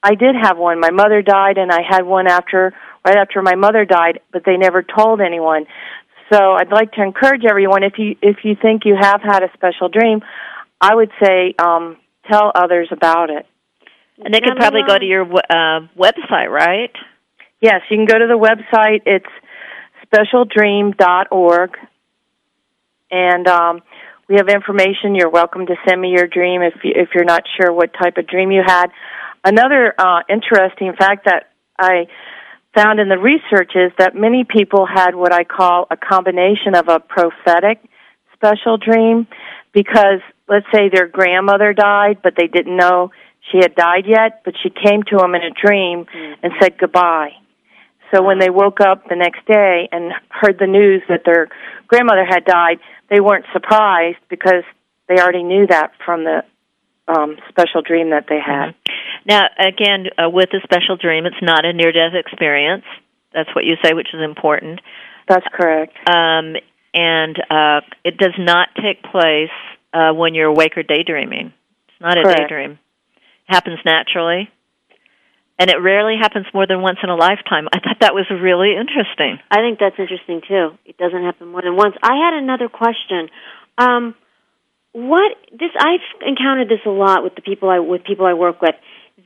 I 0.03 0.15
did 0.15 0.35
have 0.41 0.57
one. 0.57 0.79
My 0.79 0.89
mother 0.91 1.21
died 1.21 1.57
and 1.57 1.71
I 1.71 1.81
had 1.87 2.03
one 2.05 2.27
after, 2.27 2.73
right 3.05 3.17
after 3.17 3.41
my 3.41 3.55
mother 3.55 3.85
died, 3.85 4.19
but 4.31 4.43
they 4.45 4.57
never 4.57 4.81
told 4.81 5.21
anyone. 5.21 5.67
So 6.31 6.53
I'd 6.53 6.71
like 6.71 6.93
to 6.93 7.03
encourage 7.03 7.43
everyone 7.47 7.83
if 7.83 7.93
you 7.97 8.15
if 8.21 8.37
you 8.43 8.55
think 8.55 8.83
you 8.85 8.95
have 8.99 9.21
had 9.21 9.43
a 9.43 9.51
special 9.53 9.89
dream, 9.89 10.21
I 10.79 10.95
would 10.95 11.11
say 11.21 11.53
um, 11.59 11.97
tell 12.29 12.51
others 12.55 12.87
about 12.91 13.29
it. 13.29 13.45
And 14.23 14.33
they 14.33 14.39
could 14.39 14.55
probably 14.55 14.83
go 14.87 14.97
to 14.97 15.05
your 15.05 15.23
uh, 15.23 15.87
website, 15.97 16.49
right? 16.49 16.91
Yes, 17.59 17.81
you 17.89 17.97
can 17.97 18.05
go 18.05 18.17
to 18.17 18.27
the 18.27 18.37
website. 18.37 19.01
It's 19.05 19.25
specialdream.org, 20.05 21.77
and 23.09 23.47
um, 23.47 23.81
we 24.29 24.35
have 24.35 24.47
information. 24.47 25.15
You're 25.15 25.29
welcome 25.29 25.65
to 25.65 25.75
send 25.87 25.99
me 25.99 26.09
your 26.09 26.27
dream 26.27 26.61
if 26.61 26.75
you, 26.83 26.91
if 26.95 27.09
you're 27.13 27.25
not 27.25 27.43
sure 27.59 27.73
what 27.73 27.91
type 27.93 28.17
of 28.17 28.27
dream 28.27 28.51
you 28.51 28.61
had. 28.65 28.87
Another 29.43 29.93
uh, 29.97 30.21
interesting 30.29 30.93
fact 30.97 31.25
that 31.25 31.49
I 31.77 32.07
found 32.73 32.99
in 32.99 33.09
the 33.09 33.17
research 33.17 33.71
is 33.75 33.91
that 33.97 34.15
many 34.15 34.43
people 34.43 34.85
had 34.85 35.15
what 35.15 35.33
I 35.33 35.43
call 35.43 35.87
a 35.91 35.97
combination 35.97 36.75
of 36.75 36.87
a 36.87 36.99
prophetic 36.99 37.79
special 38.33 38.77
dream 38.77 39.27
because 39.73 40.21
let's 40.47 40.65
say 40.73 40.89
their 40.89 41.07
grandmother 41.07 41.73
died 41.73 42.19
but 42.23 42.33
they 42.37 42.47
didn't 42.47 42.75
know 42.75 43.11
she 43.51 43.57
had 43.57 43.75
died 43.75 44.05
yet 44.07 44.41
but 44.45 44.53
she 44.61 44.69
came 44.69 45.03
to 45.03 45.17
them 45.17 45.35
in 45.35 45.41
a 45.43 45.51
dream 45.51 46.05
mm. 46.05 46.35
and 46.41 46.53
said 46.61 46.77
goodbye. 46.77 47.31
So 48.13 48.23
when 48.23 48.39
they 48.39 48.49
woke 48.49 48.81
up 48.81 49.07
the 49.07 49.15
next 49.15 49.45
day 49.45 49.87
and 49.91 50.11
heard 50.29 50.57
the 50.59 50.67
news 50.67 51.01
that 51.07 51.21
their 51.25 51.49
grandmother 51.87 52.25
had 52.25 52.45
died 52.45 52.79
they 53.09 53.19
weren't 53.19 53.45
surprised 53.51 54.19
because 54.29 54.63
they 55.07 55.15
already 55.21 55.43
knew 55.43 55.67
that 55.67 55.91
from 56.05 56.23
the 56.23 56.43
um 57.13 57.37
special 57.49 57.81
dream 57.81 58.09
that 58.11 58.25
they 58.29 58.39
had 58.39 58.73
Now, 59.25 59.41
again, 59.59 60.01
uh, 60.17 60.29
with 60.29 60.49
a 60.53 60.61
special 60.63 60.95
dream, 60.97 61.25
it's 61.25 61.41
not 61.43 61.61
a 61.65 61.73
near-death 61.73 62.13
experience. 62.15 62.85
That's 63.33 63.49
what 63.55 63.65
you 63.65 63.75
say, 63.83 63.93
which 63.93 64.09
is 64.13 64.21
important. 64.23 64.79
that's 65.27 65.45
correct 65.53 65.93
Um, 66.09 66.55
and 66.93 67.35
uh, 67.49 67.79
it 68.03 68.17
does 68.17 68.35
not 68.37 68.67
take 68.75 68.99
place 69.03 69.55
uh, 69.93 70.11
when 70.13 70.33
you're 70.35 70.47
awake 70.55 70.73
or 70.77 70.83
daydreaming. 70.83 71.53
It's 71.87 72.01
not 72.01 72.17
a 72.17 72.23
Correct. 72.23 72.39
daydream. 72.49 72.71
It 72.71 73.53
happens 73.57 73.79
naturally. 73.85 74.49
and 75.59 75.69
it 75.69 75.77
rarely 75.79 76.15
happens 76.19 76.47
more 76.53 76.65
than 76.65 76.81
once 76.81 76.97
in 77.03 77.09
a 77.09 77.15
lifetime. 77.15 77.65
I 77.71 77.77
thought 77.79 77.99
that 78.01 78.15
was 78.15 78.25
really 78.31 78.71
interesting. 78.83 79.37
I 79.51 79.57
think 79.63 79.77
that's 79.79 79.99
interesting 79.99 80.41
too. 80.47 80.65
It 80.85 80.97
doesn't 80.97 81.23
happen 81.23 81.47
more 81.53 81.61
than 81.61 81.75
once. 81.75 81.95
I 82.01 82.15
had 82.23 82.33
another 82.43 82.67
question. 82.67 83.29
Um, 83.77 84.15
what 84.93 85.37
this 85.51 85.71
I've 85.79 86.03
encountered 86.25 86.69
this 86.69 86.83
a 86.85 86.89
lot 86.89 87.23
with 87.23 87.35
the 87.35 87.41
people 87.41 87.69
I 87.69 87.79
with 87.79 88.03
people 88.03 88.25
I 88.25 88.33
work 88.33 88.61
with. 88.61 88.75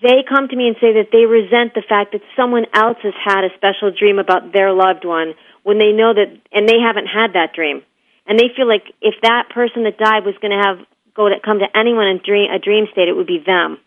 They 0.02 0.24
come 0.28 0.48
to 0.50 0.56
me 0.56 0.68
and 0.68 0.76
say 0.82 0.94
that 1.00 1.10
they 1.12 1.26
resent 1.26 1.74
the 1.74 1.82
fact 1.88 2.12
that 2.12 2.22
someone 2.36 2.66
else 2.74 2.98
has 3.02 3.14
had 3.24 3.46
a 3.46 3.50
special 3.56 3.92
dream 3.92 4.20
about 4.20 4.52
their 4.52 4.74
loved 4.74 5.06
one 5.06 5.34
when 5.64 5.80
they 5.80 5.92
know 5.92 6.14
that 6.14 6.30
and 6.52 6.68
they 6.68 6.80
haven't 6.80 7.08
had 7.08 7.34
that 7.34 7.54
dream. 7.54 7.82
And 8.28 8.38
they 8.38 8.50
feel 8.56 8.68
like 8.68 8.84
if 9.02 9.16
that 9.22 9.50
person 9.50 9.84
that 9.84 9.98
died 9.98 10.26
was 10.26 10.36
going 10.42 10.52
to 10.52 10.62
have 10.62 10.78
go 11.16 11.30
to 11.30 11.40
come 11.44 11.60
to 11.60 11.78
anyone 11.78 12.08
in 12.08 12.20
dream 12.24 12.52
a 12.52 12.60
dream 12.60 12.88
state, 12.92 13.08
it 13.08 13.16
would 13.16 13.28
be 13.28 13.42
them. 13.46 13.80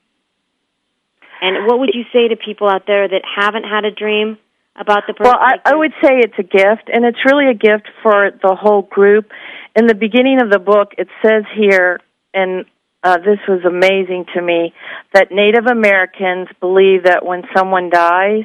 And 1.40 1.66
what 1.66 1.78
would 1.78 1.90
you 1.94 2.04
say 2.12 2.28
to 2.28 2.36
people 2.36 2.68
out 2.68 2.86
there 2.86 3.06
that 3.06 3.22
haven't 3.22 3.64
had 3.64 3.84
a 3.84 3.92
dream 3.92 4.38
about 4.76 5.04
the 5.06 5.14
person? 5.14 5.32
Well, 5.32 5.38
I, 5.40 5.56
I 5.64 5.74
would 5.74 5.92
say 6.02 6.18
it's 6.18 6.38
a 6.38 6.42
gift, 6.42 6.88
and 6.92 7.04
it's 7.04 7.18
really 7.24 7.50
a 7.50 7.54
gift 7.54 7.88
for 8.02 8.30
the 8.30 8.54
whole 8.54 8.82
group. 8.82 9.30
In 9.76 9.86
the 9.86 9.94
beginning 9.94 10.40
of 10.42 10.50
the 10.50 10.58
book, 10.58 10.92
it 10.98 11.08
says 11.24 11.44
here, 11.56 12.00
and 12.34 12.64
uh, 13.02 13.18
this 13.18 13.38
was 13.46 13.64
amazing 13.64 14.26
to 14.34 14.42
me, 14.42 14.72
that 15.14 15.28
Native 15.30 15.66
Americans 15.66 16.48
believe 16.60 17.04
that 17.04 17.24
when 17.24 17.42
someone 17.56 17.90
dies, 17.90 18.44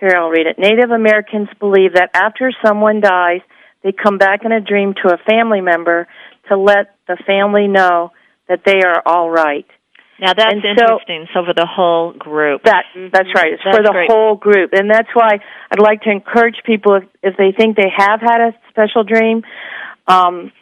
here 0.00 0.10
I'll 0.16 0.28
read 0.28 0.46
it. 0.46 0.58
Native 0.58 0.90
Americans 0.90 1.48
believe 1.60 1.94
that 1.94 2.10
after 2.14 2.52
someone 2.64 3.00
dies, 3.00 3.40
they 3.82 3.92
come 3.92 4.18
back 4.18 4.44
in 4.44 4.52
a 4.52 4.60
dream 4.60 4.94
to 5.02 5.14
a 5.14 5.18
family 5.18 5.60
member 5.60 6.08
to 6.48 6.56
let 6.56 6.96
the 7.06 7.16
family 7.26 7.68
know 7.68 8.10
that 8.48 8.62
they 8.64 8.80
are 8.84 9.02
all 9.06 9.30
right. 9.30 9.66
Now 10.20 10.32
that's 10.34 10.52
and 10.52 10.64
interesting. 10.64 11.26
So, 11.32 11.40
so, 11.40 11.46
for 11.46 11.54
the 11.54 11.66
whole 11.66 12.12
group. 12.12 12.62
That 12.64 12.84
that's 13.12 13.28
right. 13.34 13.54
It's 13.54 13.62
that's 13.64 13.76
for 13.76 13.82
the 13.82 13.90
great. 13.90 14.10
whole 14.10 14.36
group, 14.36 14.72
and 14.72 14.90
that's 14.90 15.08
why 15.12 15.40
I'd 15.70 15.80
like 15.80 16.02
to 16.02 16.10
encourage 16.10 16.62
people 16.64 16.94
if, 16.94 17.04
if 17.22 17.36
they 17.36 17.52
think 17.52 17.76
they 17.76 17.90
have 17.94 18.20
had 18.20 18.40
a 18.40 18.54
special 18.70 19.02
dream, 19.02 19.42
um, 20.06 20.52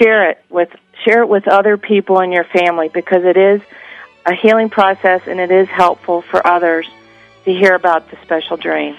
share 0.00 0.30
it 0.30 0.38
with 0.48 0.68
share 1.04 1.22
it 1.22 1.28
with 1.28 1.48
other 1.48 1.76
people 1.76 2.20
in 2.20 2.32
your 2.32 2.44
family 2.44 2.88
because 2.88 3.24
it 3.24 3.36
is 3.36 3.60
a 4.26 4.34
healing 4.34 4.68
process 4.68 5.22
and 5.26 5.40
it 5.40 5.50
is 5.50 5.68
helpful 5.68 6.22
for 6.22 6.44
others 6.46 6.86
to 7.44 7.52
hear 7.52 7.74
about 7.74 8.10
the 8.10 8.18
special 8.24 8.56
dream 8.56 8.96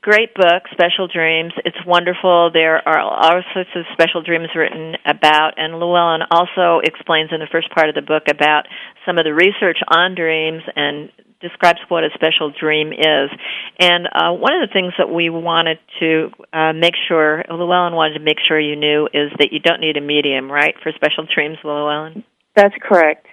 great 0.00 0.34
book, 0.34 0.64
Special 0.72 1.08
Dreams. 1.08 1.52
It's 1.64 1.76
wonderful. 1.86 2.50
There 2.52 2.76
are 2.88 3.00
all 3.00 3.42
sorts 3.52 3.70
of 3.76 3.84
special 3.92 4.22
dreams 4.22 4.48
written 4.54 4.94
about, 5.06 5.52
and 5.56 5.74
Luellen 5.74 6.26
also 6.30 6.80
explains 6.82 7.30
in 7.32 7.40
the 7.40 7.48
first 7.50 7.70
part 7.74 7.88
of 7.88 7.94
the 7.94 8.02
book 8.02 8.24
about 8.30 8.64
some 9.06 9.18
of 9.18 9.24
the 9.24 9.34
research 9.34 9.78
on 9.88 10.14
dreams 10.14 10.62
and 10.74 11.10
describes 11.40 11.78
what 11.88 12.04
a 12.04 12.10
special 12.14 12.52
dream 12.52 12.92
is. 12.92 13.30
And 13.78 14.06
uh, 14.06 14.32
one 14.32 14.54
of 14.60 14.68
the 14.68 14.72
things 14.72 14.92
that 14.98 15.10
we 15.10 15.30
wanted 15.30 15.78
to 16.00 16.30
uh, 16.52 16.72
make 16.72 16.94
sure, 17.08 17.44
Luellen 17.48 17.94
wanted 17.94 18.18
to 18.18 18.24
make 18.24 18.36
sure 18.46 18.60
you 18.60 18.76
knew, 18.76 19.06
is 19.12 19.32
that 19.38 19.48
you 19.52 19.60
don't 19.60 19.80
need 19.80 19.96
a 19.96 20.02
medium, 20.02 20.50
right, 20.50 20.74
for 20.82 20.92
special 20.92 21.26
dreams, 21.32 21.56
Luellen? 21.64 22.24
That's 22.56 22.74
correct. 22.82 23.26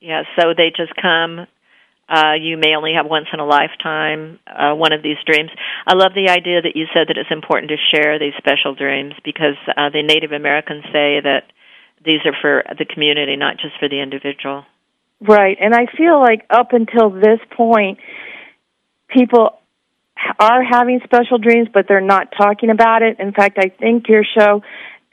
Yeah, 0.00 0.22
so 0.38 0.54
they 0.56 0.70
just 0.74 0.94
come 1.00 1.46
uh, 2.10 2.34
you 2.34 2.56
may 2.56 2.74
only 2.74 2.94
have 2.94 3.06
once 3.06 3.26
in 3.32 3.38
a 3.38 3.46
lifetime 3.46 4.40
uh, 4.46 4.74
one 4.74 4.92
of 4.92 5.02
these 5.02 5.16
dreams. 5.24 5.50
I 5.86 5.94
love 5.94 6.12
the 6.14 6.28
idea 6.28 6.60
that 6.62 6.74
you 6.74 6.86
said 6.92 7.06
that 7.08 7.16
it's 7.16 7.30
important 7.30 7.70
to 7.70 7.76
share 7.94 8.18
these 8.18 8.34
special 8.36 8.74
dreams 8.74 9.14
because 9.24 9.54
uh, 9.68 9.90
the 9.90 10.02
Native 10.02 10.32
Americans 10.32 10.82
say 10.92 11.20
that 11.22 11.44
these 12.04 12.20
are 12.24 12.34
for 12.40 12.64
the 12.76 12.84
community, 12.84 13.36
not 13.36 13.58
just 13.58 13.78
for 13.78 13.88
the 13.88 14.00
individual. 14.02 14.64
Right, 15.20 15.56
and 15.60 15.74
I 15.74 15.86
feel 15.96 16.18
like 16.18 16.46
up 16.50 16.72
until 16.72 17.10
this 17.10 17.38
point, 17.56 17.98
people 19.08 19.60
are 20.38 20.64
having 20.64 21.00
special 21.04 21.38
dreams, 21.38 21.68
but 21.72 21.86
they're 21.88 22.00
not 22.00 22.32
talking 22.36 22.70
about 22.70 23.02
it. 23.02 23.20
In 23.20 23.32
fact, 23.32 23.58
I 23.58 23.68
think 23.68 24.08
your 24.08 24.24
show 24.24 24.62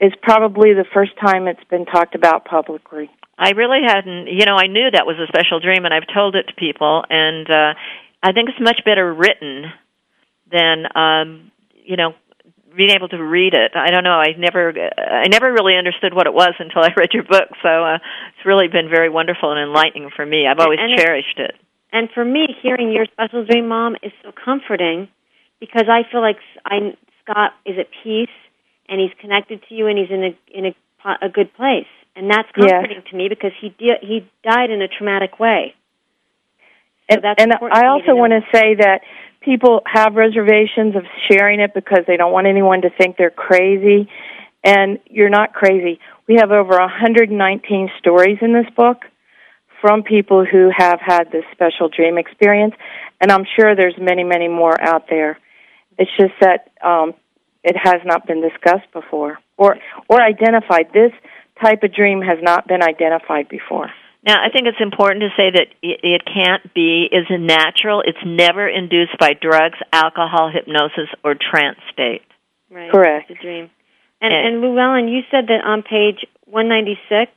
is 0.00 0.12
probably 0.22 0.74
the 0.74 0.86
first 0.92 1.12
time 1.20 1.46
it's 1.46 1.62
been 1.70 1.84
talked 1.84 2.14
about 2.14 2.44
publicly. 2.44 3.10
I 3.38 3.50
really 3.50 3.80
hadn't, 3.86 4.26
you 4.26 4.44
know, 4.44 4.56
I 4.56 4.66
knew 4.66 4.90
that 4.90 5.06
was 5.06 5.16
a 5.16 5.28
special 5.28 5.60
dream 5.60 5.84
and 5.84 5.94
I've 5.94 6.10
told 6.12 6.34
it 6.34 6.48
to 6.48 6.54
people 6.54 7.04
and 7.08 7.48
uh 7.48 7.74
I 8.20 8.32
think 8.32 8.48
it's 8.50 8.60
much 8.60 8.80
better 8.84 9.14
written 9.14 9.66
than 10.50 10.84
um 10.94 11.52
you 11.72 11.96
know 11.96 12.14
being 12.76 12.90
able 12.90 13.08
to 13.08 13.22
read 13.22 13.54
it. 13.54 13.72
I 13.74 13.90
don't 13.90 14.04
know. 14.04 14.18
I 14.18 14.34
never 14.36 14.74
I 14.98 15.28
never 15.28 15.52
really 15.52 15.76
understood 15.76 16.12
what 16.14 16.26
it 16.26 16.34
was 16.34 16.54
until 16.58 16.82
I 16.82 16.90
read 16.96 17.14
your 17.14 17.22
book. 17.22 17.48
So 17.62 17.68
uh 17.68 17.98
it's 18.34 18.44
really 18.44 18.66
been 18.66 18.90
very 18.90 19.08
wonderful 19.08 19.52
and 19.52 19.60
enlightening 19.60 20.10
for 20.14 20.26
me. 20.26 20.46
I've 20.46 20.58
always 20.58 20.80
and 20.82 20.98
cherished 20.98 21.38
it. 21.38 21.54
And 21.92 22.10
for 22.12 22.24
me, 22.24 22.48
hearing 22.60 22.92
your 22.92 23.06
special 23.06 23.46
dream 23.46 23.68
mom 23.68 23.96
is 24.02 24.12
so 24.22 24.32
comforting 24.32 25.08
because 25.60 25.86
I 25.88 26.02
feel 26.10 26.20
like 26.20 26.36
I 26.64 26.96
Scott 27.22 27.52
is 27.64 27.78
at 27.78 27.86
peace 28.02 28.34
and 28.88 29.00
he's 29.00 29.12
connected 29.20 29.62
to 29.68 29.74
you 29.74 29.86
and 29.86 29.96
he's 29.96 30.10
in 30.10 30.24
a 30.24 30.32
in 30.50 30.66
a 30.66 30.74
a 31.22 31.28
good 31.28 31.54
place 31.54 31.86
and 32.18 32.30
that's 32.30 32.50
comforting 32.52 32.96
yes. 32.96 33.06
to 33.10 33.16
me 33.16 33.28
because 33.28 33.52
he 33.60 33.68
di- 33.70 34.02
he 34.02 34.28
died 34.42 34.70
in 34.70 34.82
a 34.82 34.88
traumatic 34.88 35.38
way. 35.38 35.74
So 37.10 37.20
and, 37.24 37.38
and 37.38 37.52
I 37.72 37.86
also 37.86 38.14
want 38.14 38.32
to 38.32 38.40
say 38.52 38.74
that 38.74 39.00
people 39.40 39.82
have 39.86 40.14
reservations 40.14 40.96
of 40.96 41.04
sharing 41.30 41.60
it 41.60 41.72
because 41.72 42.00
they 42.06 42.16
don't 42.16 42.32
want 42.32 42.46
anyone 42.46 42.82
to 42.82 42.90
think 42.90 43.16
they're 43.16 43.30
crazy, 43.30 44.10
and 44.64 44.98
you're 45.06 45.30
not 45.30 45.54
crazy. 45.54 46.00
We 46.26 46.36
have 46.40 46.50
over 46.50 46.76
119 46.76 47.90
stories 47.98 48.38
in 48.42 48.52
this 48.52 48.68
book 48.76 49.04
from 49.80 50.02
people 50.02 50.44
who 50.44 50.70
have 50.76 50.98
had 51.00 51.30
this 51.30 51.44
special 51.52 51.88
dream 51.88 52.18
experience, 52.18 52.74
and 53.20 53.30
I'm 53.30 53.46
sure 53.56 53.74
there's 53.76 53.96
many, 53.98 54.24
many 54.24 54.48
more 54.48 54.78
out 54.80 55.06
there. 55.08 55.38
It's 55.98 56.10
just 56.18 56.34
that 56.40 56.72
um, 56.84 57.14
it 57.62 57.76
has 57.76 58.02
not 58.04 58.26
been 58.26 58.42
discussed 58.42 58.92
before 58.92 59.38
or 59.56 59.76
or 60.08 60.20
identified. 60.20 60.92
This 60.92 61.12
type 61.62 61.82
of 61.82 61.94
dream 61.94 62.22
has 62.22 62.38
not 62.42 62.66
been 62.66 62.82
identified 62.82 63.48
before. 63.48 63.90
Now, 64.24 64.34
I 64.44 64.50
think 64.50 64.66
it's 64.66 64.80
important 64.80 65.22
to 65.22 65.30
say 65.36 65.50
that 65.50 65.68
it 65.80 66.22
can't 66.26 66.74
be 66.74 67.08
is 67.10 67.26
natural. 67.30 68.02
It's 68.04 68.18
never 68.26 68.68
induced 68.68 69.16
by 69.18 69.32
drugs, 69.40 69.78
alcohol, 69.92 70.50
hypnosis, 70.52 71.08
or 71.22 71.34
trance 71.34 71.78
state. 71.92 72.22
Right. 72.70 72.90
Correct. 72.90 73.28
The 73.28 73.34
dream. 73.34 73.70
And, 74.20 74.34
and, 74.34 74.56
and 74.56 74.64
Luellen, 74.64 75.10
you 75.10 75.22
said 75.30 75.46
that 75.46 75.64
on 75.64 75.82
page 75.82 76.26
196, 76.46 77.30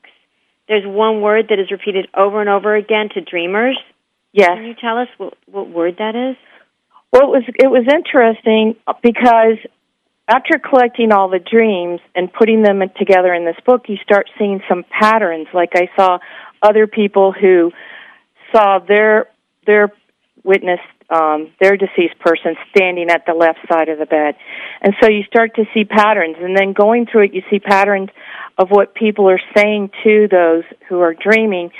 there's 0.68 0.86
one 0.86 1.22
word 1.22 1.48
that 1.50 1.60
is 1.60 1.70
repeated 1.70 2.08
over 2.16 2.42
and 2.42 2.50
over 2.50 2.75
again 2.75 3.10
to 3.13 3.22
dreamers. 3.22 3.78
Yes. 4.32 4.51
Can 4.56 4.66
you 4.66 4.75
tell 4.75 4.98
us 4.98 5.08
what, 5.18 5.34
what 5.46 5.70
word 5.70 5.98
that 6.00 6.16
is? 6.16 6.38
Well, 7.12 7.24
it 7.24 7.30
was 7.30 7.44
it 7.48 7.68
was 7.68 7.86
interesting 7.92 8.75
because 9.04 9.58
after 10.28 10.60
collecting 10.60 11.12
all 11.12 11.30
the 11.30 11.40
dreams 11.40 12.00
and 12.16 12.32
putting 12.32 12.62
them 12.63 12.82
together 12.98 13.34
in 13.34 13.46
this 13.46 13.58
book, 13.66 13.86
you 13.88 13.98
start 14.04 14.30
seeing 14.38 14.62
some 14.70 14.86
patterns. 14.90 15.48
Like 15.54 15.72
I 15.75 15.90
saw 15.96 16.20
other 16.62 16.88
people 16.88 17.34
who 17.34 17.72
saw 18.54 18.80
their 18.80 19.28
their 19.66 19.92
witness 20.44 20.80
um, 21.10 21.51
their 21.60 21.75
deceased 21.75 22.18
person 22.20 22.56
standing 22.70 23.10
at 23.10 23.25
the 23.25 23.34
left 23.34 23.60
side 23.70 23.90
of 23.90 24.00
the 24.00 24.06
bed, 24.06 24.36
and 24.82 24.94
so 25.01 25.10
you 25.10 25.24
start 25.24 25.56
to 25.56 25.66
see 25.74 25.84
patterns. 25.84 26.38
And 26.40 26.56
then 26.56 26.74
going 26.74 27.08
through 27.12 27.25
it, 27.25 27.34
you 27.34 27.42
see 27.50 27.60
patterns 27.60 28.10
of 28.58 28.70
what 28.70 28.94
people 28.96 29.30
are 29.30 29.42
saying 29.56 29.90
to 30.04 30.28
those 30.30 30.63
who 30.88 31.00
are 31.01 31.13
dreaming. 31.13 31.72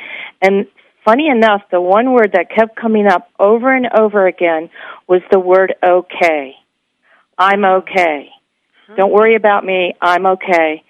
And 0.42 0.68
funny 1.06 1.30
enough, 1.30 1.62
the 1.72 1.80
one 1.80 2.12
word 2.12 2.32
that 2.34 2.50
kept 2.54 2.76
coming 2.76 3.08
up 3.08 3.30
over 3.40 3.74
and 3.74 3.88
over 3.98 4.28
again 4.28 4.70
was 5.08 5.22
the 5.32 5.40
word 5.40 5.76
"okay." 5.82 6.56
I'm 7.42 7.66
okay. 7.66 8.30
Don't 8.96 9.12
worry 9.12 9.36
about 9.36 9.66
me. 9.66 9.96
I'm 10.00 10.28
okay. 10.28 10.84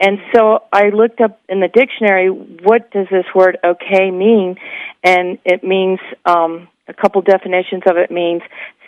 And 0.00 0.18
so 0.34 0.60
I 0.72 0.88
looked 0.88 1.20
up 1.20 1.38
in 1.46 1.60
the 1.60 1.68
dictionary, 1.68 2.28
what 2.30 2.90
does 2.90 3.06
this 3.10 3.26
word 3.34 3.58
okay 3.62 4.10
mean? 4.10 4.56
And 5.04 5.38
it 5.44 5.62
means, 5.62 5.98
um, 6.24 6.68
a 6.88 6.94
couple 6.94 7.20
definitions 7.20 7.82
of 7.86 7.98
it 7.98 8.10
means 8.10 8.40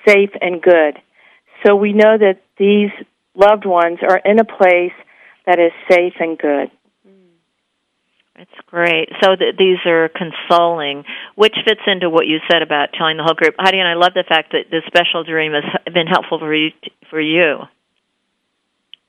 safe 0.08 0.30
and 0.40 0.62
good. 0.62 0.98
So 1.66 1.76
we 1.76 1.92
know 1.92 2.16
that 2.16 2.40
these 2.56 2.90
loved 3.34 3.66
ones 3.66 3.98
are 4.02 4.20
in 4.24 4.38
a 4.38 4.44
place 4.44 4.96
that 5.44 5.58
is 5.58 5.72
safe 5.90 6.14
and 6.18 6.38
good. 6.38 6.70
That's 8.42 8.66
great. 8.66 9.08
So 9.22 9.36
th- 9.36 9.54
these 9.56 9.78
are 9.86 10.08
consoling, 10.08 11.04
which 11.36 11.54
fits 11.64 11.80
into 11.86 12.10
what 12.10 12.26
you 12.26 12.38
said 12.50 12.60
about 12.60 12.88
telling 12.98 13.16
the 13.16 13.22
whole 13.22 13.34
group. 13.34 13.54
Heidi, 13.56 13.78
and 13.78 13.86
I 13.86 13.94
love 13.94 14.14
the 14.14 14.24
fact 14.28 14.50
that 14.50 14.66
the 14.68 14.82
special 14.88 15.22
dream 15.22 15.52
has 15.52 15.62
been 15.94 16.08
helpful 16.08 16.40
for 16.40 16.52
you. 16.52 16.70
For 17.08 17.20
you, 17.20 17.58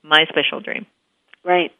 my 0.04 0.26
special 0.28 0.60
dream. 0.60 0.86
Right. 1.42 1.72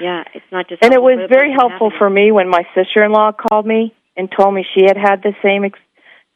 Yeah, 0.00 0.22
it's 0.34 0.44
not 0.52 0.68
just. 0.68 0.84
And 0.84 0.94
it 0.94 1.02
was 1.02 1.28
very 1.28 1.52
helpful 1.52 1.90
for 1.98 2.08
me 2.08 2.30
when 2.30 2.48
my 2.48 2.62
sister-in-law 2.76 3.32
called 3.32 3.66
me 3.66 3.92
and 4.16 4.30
told 4.30 4.54
me 4.54 4.64
she 4.74 4.84
had 4.86 4.96
had 4.96 5.22
the 5.22 5.34
same 5.42 5.64
ex- 5.64 5.78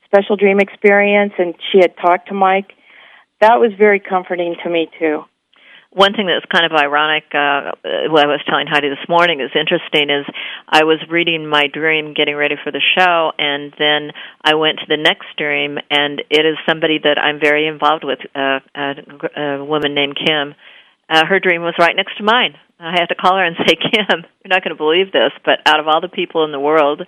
special 0.06 0.34
dream 0.34 0.58
experience 0.58 1.34
and 1.38 1.54
she 1.70 1.78
had 1.78 1.96
talked 1.98 2.28
to 2.28 2.34
Mike. 2.34 2.72
That 3.40 3.60
was 3.60 3.70
very 3.78 4.00
comforting 4.00 4.56
to 4.64 4.70
me 4.70 4.90
too. 4.98 5.22
One 5.94 6.12
thing 6.12 6.26
that's 6.26 6.44
kind 6.50 6.66
of 6.66 6.72
ironic, 6.74 7.22
uh, 7.30 7.70
what 8.10 8.26
I 8.26 8.26
was 8.26 8.42
telling 8.50 8.66
Heidi 8.66 8.88
this 8.88 9.08
morning 9.08 9.40
is 9.40 9.54
interesting 9.54 10.10
is 10.10 10.26
I 10.68 10.82
was 10.82 10.98
reading 11.08 11.46
my 11.46 11.68
dream, 11.72 12.14
getting 12.14 12.34
ready 12.34 12.56
for 12.58 12.72
the 12.72 12.82
show, 12.98 13.30
and 13.38 13.72
then 13.78 14.10
I 14.42 14.56
went 14.56 14.80
to 14.80 14.86
the 14.88 14.96
next 14.96 15.30
dream, 15.38 15.78
and 15.90 16.18
it 16.30 16.44
is 16.44 16.58
somebody 16.68 16.98
that 16.98 17.16
I'm 17.16 17.38
very 17.38 17.68
involved 17.68 18.02
with, 18.02 18.18
uh, 18.34 18.58
a, 18.74 19.60
a 19.60 19.64
woman 19.64 19.94
named 19.94 20.18
Kim. 20.18 20.56
Uh, 21.08 21.26
her 21.26 21.38
dream 21.38 21.62
was 21.62 21.74
right 21.78 21.94
next 21.94 22.18
to 22.18 22.24
mine. 22.24 22.58
I 22.80 22.98
had 22.98 23.06
to 23.06 23.14
call 23.14 23.36
her 23.36 23.44
and 23.44 23.54
say, 23.56 23.76
Kim, 23.78 24.26
you're 24.42 24.50
not 24.50 24.64
going 24.64 24.74
to 24.74 24.82
believe 24.82 25.12
this, 25.12 25.30
but 25.44 25.60
out 25.64 25.78
of 25.78 25.86
all 25.86 26.00
the 26.00 26.08
people 26.08 26.44
in 26.44 26.50
the 26.50 26.58
world, 26.58 27.06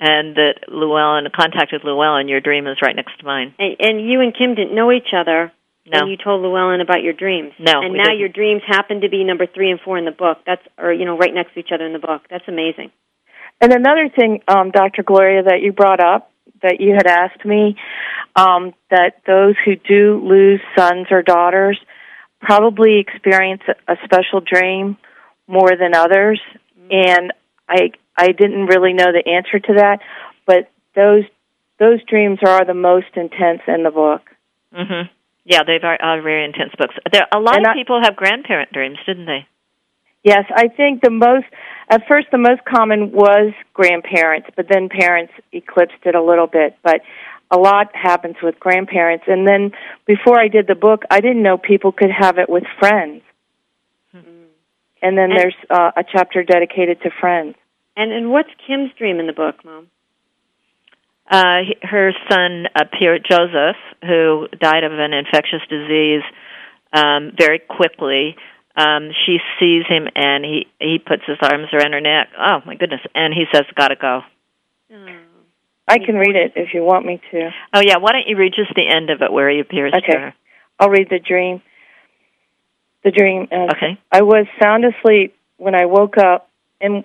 and 0.00 0.34
that 0.34 0.66
Luellen 0.68 1.30
contacted 1.30 1.82
Luellen, 1.82 2.28
your 2.28 2.40
dream 2.40 2.66
is 2.66 2.82
right 2.82 2.96
next 2.96 3.20
to 3.20 3.24
mine. 3.24 3.54
And, 3.56 3.76
and 3.78 4.10
you 4.10 4.20
and 4.20 4.36
Kim 4.36 4.56
didn't 4.56 4.74
know 4.74 4.90
each 4.90 5.14
other 5.14 5.52
No. 5.90 6.00
when 6.00 6.08
you 6.10 6.16
told 6.16 6.44
Luellen 6.44 6.82
about 6.82 7.02
your 7.02 7.12
dreams. 7.12 7.52
No, 7.58 7.80
And 7.82 7.92
we 7.92 7.98
now 7.98 8.04
didn't. 8.04 8.18
your 8.20 8.28
dreams 8.28 8.62
happen 8.66 9.00
to 9.02 9.08
be 9.08 9.22
number 9.24 9.46
three 9.46 9.70
and 9.70 9.80
four 9.80 9.96
in 9.98 10.04
the 10.04 10.10
book. 10.10 10.38
That's 10.46 10.62
or 10.78 10.92
you 10.92 11.04
know 11.04 11.16
right 11.16 11.32
next 11.32 11.54
to 11.54 11.60
each 11.60 11.70
other 11.72 11.86
in 11.86 11.92
the 11.92 11.98
book. 11.98 12.22
That's 12.30 12.46
amazing. 12.48 12.90
And 13.60 13.72
another 13.72 14.08
thing, 14.14 14.42
um, 14.48 14.70
Dr. 14.70 15.02
Gloria, 15.02 15.44
that 15.44 15.60
you 15.62 15.72
brought 15.72 16.00
up, 16.00 16.30
that 16.62 16.76
you 16.80 16.92
had 16.94 17.06
asked 17.06 17.42
me, 17.44 17.76
um, 18.34 18.74
that 18.90 19.22
those 19.26 19.54
who 19.64 19.76
do 19.76 20.20
lose 20.22 20.60
sons 20.76 21.06
or 21.10 21.22
daughters 21.22 21.78
probably 22.40 22.98
experience 22.98 23.62
a, 23.68 23.92
a 23.92 23.96
special 24.04 24.40
dream 24.40 24.96
more 25.46 25.70
than 25.78 25.94
others. 25.94 26.40
And 26.90 27.32
I 27.68 27.92
I 28.16 28.28
didn't 28.32 28.66
really 28.66 28.92
know 28.92 29.12
the 29.12 29.28
answer 29.30 29.58
to 29.58 29.74
that, 29.78 30.00
but 30.46 30.70
those 30.94 31.24
those 31.78 32.02
dreams 32.04 32.38
are 32.46 32.64
the 32.64 32.74
most 32.74 33.08
intense 33.16 33.60
in 33.68 33.82
the 33.82 33.90
book. 33.90 34.22
hmm 34.74 35.02
Yeah, 35.48 35.62
they 35.64 35.78
are, 35.80 35.96
are 36.02 36.20
very 36.22 36.44
intense 36.44 36.72
books. 36.76 36.94
There, 37.12 37.26
a 37.32 37.38
lot 37.38 37.56
And 37.56 37.66
of 37.66 37.70
I- 37.70 37.74
people 37.74 38.00
have 38.02 38.16
grandparent 38.16 38.72
dreams, 38.72 38.98
didn't 39.06 39.26
they? 39.26 39.46
Yes, 40.24 40.44
I 40.52 40.66
think 40.66 41.02
the 41.02 41.10
most 41.10 41.46
at 41.88 42.02
first 42.08 42.26
the 42.32 42.38
most 42.38 42.64
common 42.64 43.12
was 43.12 43.52
grandparents, 43.72 44.48
but 44.56 44.66
then 44.68 44.88
parents 44.88 45.32
eclipsed 45.52 46.02
it 46.04 46.16
a 46.16 46.22
little 46.22 46.48
bit. 46.48 46.76
But 46.82 47.02
a 47.52 47.56
lot 47.56 47.94
happens 47.94 48.34
with 48.42 48.58
grandparents, 48.58 49.24
and 49.28 49.46
then 49.46 49.70
before 50.04 50.40
I 50.40 50.48
did 50.48 50.66
the 50.66 50.74
book, 50.74 51.04
I 51.12 51.20
didn't 51.20 51.44
know 51.44 51.56
people 51.58 51.92
could 51.92 52.10
have 52.10 52.38
it 52.38 52.48
with 52.50 52.64
friends. 52.80 53.22
And 54.12 55.16
then 55.16 55.30
And- 55.30 55.38
there's 55.38 55.54
uh, 55.70 55.92
a 55.96 56.02
chapter 56.02 56.42
dedicated 56.42 57.02
to 57.02 57.10
friends. 57.20 57.54
And 57.96 58.10
and 58.12 58.30
what's 58.32 58.50
Kim's 58.66 58.90
dream 58.98 59.20
in 59.20 59.26
the 59.28 59.32
book, 59.32 59.64
Mom? 59.64 59.86
Uh, 61.28 61.62
her 61.82 62.12
son, 62.30 62.66
uh, 62.74 62.84
Pierre 62.98 63.18
Joseph, 63.18 63.76
who 64.02 64.46
died 64.60 64.84
of 64.84 64.92
an 64.92 65.12
infectious 65.12 65.62
disease 65.68 66.22
um, 66.92 67.32
very 67.36 67.58
quickly, 67.58 68.36
um, 68.76 69.10
she 69.24 69.38
sees 69.58 69.84
him 69.88 70.06
and 70.14 70.44
he 70.44 70.66
he 70.78 70.98
puts 70.98 71.22
his 71.26 71.38
arms 71.42 71.68
around 71.72 71.92
her 71.94 72.00
neck. 72.00 72.28
Oh 72.38 72.58
my 72.64 72.76
goodness! 72.76 73.00
And 73.14 73.34
he 73.34 73.44
says, 73.52 73.64
"Gotta 73.74 73.96
go." 73.96 74.20
Oh. 74.92 75.06
I 75.88 75.98
can 75.98 76.16
read 76.16 76.36
it 76.36 76.52
if 76.56 76.74
you 76.74 76.82
want 76.84 77.06
me 77.06 77.20
to. 77.30 77.50
Oh 77.72 77.80
yeah, 77.80 77.96
why 77.98 78.12
don't 78.12 78.26
you 78.26 78.36
read 78.36 78.52
just 78.54 78.74
the 78.74 78.86
end 78.86 79.10
of 79.10 79.22
it 79.22 79.32
where 79.32 79.48
he 79.50 79.60
appears 79.60 79.92
Okay. 79.96 80.12
to 80.12 80.18
her? 80.18 80.34
I'll 80.78 80.90
read 80.90 81.08
the 81.08 81.18
dream. 81.18 81.62
The 83.02 83.10
dream. 83.10 83.48
Uh, 83.50 83.72
Okay. 83.76 83.98
I 84.12 84.22
was 84.22 84.46
sound 84.62 84.84
asleep 84.84 85.34
when 85.56 85.74
I 85.74 85.86
woke 85.86 86.18
up, 86.18 86.50
and 86.80 87.04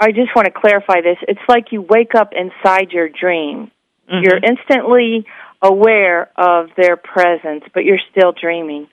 I 0.00 0.12
just 0.12 0.34
want 0.34 0.46
to 0.46 0.52
clarify 0.52 1.00
this. 1.00 1.18
It's 1.26 1.40
like 1.48 1.72
you 1.72 1.82
wake 1.82 2.14
up 2.14 2.32
inside 2.32 2.92
your 2.92 3.08
dream. 3.08 3.70
Mhm. 4.08 4.22
You're 4.22 4.38
instantly 4.42 5.26
aware 5.60 6.30
of 6.36 6.70
their 6.76 6.96
presence, 6.96 7.64
but 7.74 7.84
you're 7.84 8.00
still 8.10 8.32
dreaming. 8.32 8.88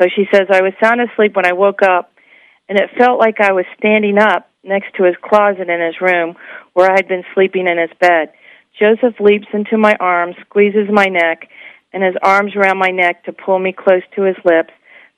So 0.00 0.08
she 0.08 0.28
says, 0.32 0.48
I 0.50 0.62
was 0.62 0.72
sound 0.82 1.00
asleep 1.00 1.34
when 1.34 1.46
I 1.46 1.52
woke 1.52 1.82
up, 1.82 2.12
and 2.68 2.78
it 2.78 2.90
felt 2.96 3.18
like 3.18 3.40
I 3.40 3.52
was 3.52 3.64
standing 3.78 4.18
up 4.18 4.48
next 4.62 4.94
to 4.94 5.04
his 5.04 5.16
closet 5.22 5.68
in 5.68 5.80
his 5.80 6.00
room 6.00 6.36
where 6.74 6.90
I 6.90 6.94
had 6.94 7.08
been 7.08 7.24
sleeping 7.34 7.66
in 7.66 7.78
his 7.78 7.90
bed. 7.98 8.32
Joseph 8.78 9.18
leaps 9.18 9.48
into 9.52 9.76
my 9.76 9.96
arms, 9.98 10.36
squeezes 10.40 10.88
my 10.90 11.06
neck, 11.06 11.48
and 11.92 12.02
his 12.02 12.14
arms 12.22 12.54
around 12.54 12.78
my 12.78 12.90
neck 12.90 13.24
to 13.24 13.32
pull 13.32 13.58
me 13.58 13.72
close 13.72 14.02
to 14.14 14.22
his 14.22 14.36
lips. 14.44 14.72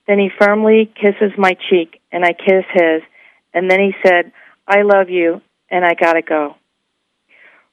Then 0.07 0.19
he 0.19 0.31
firmly 0.41 0.91
kisses 0.95 1.37
my 1.37 1.55
cheek, 1.69 2.01
and 2.11 2.25
I 2.25 2.33
kiss 2.33 2.65
his, 2.73 3.03
and 3.55 3.71
then 3.71 3.81
he 3.81 3.95
said, 4.05 4.33
I 4.67 4.83
love 4.83 5.11
you, 5.11 5.41
and 5.71 5.85
I 5.85 5.95
gotta 5.95 6.23
go. 6.23 6.57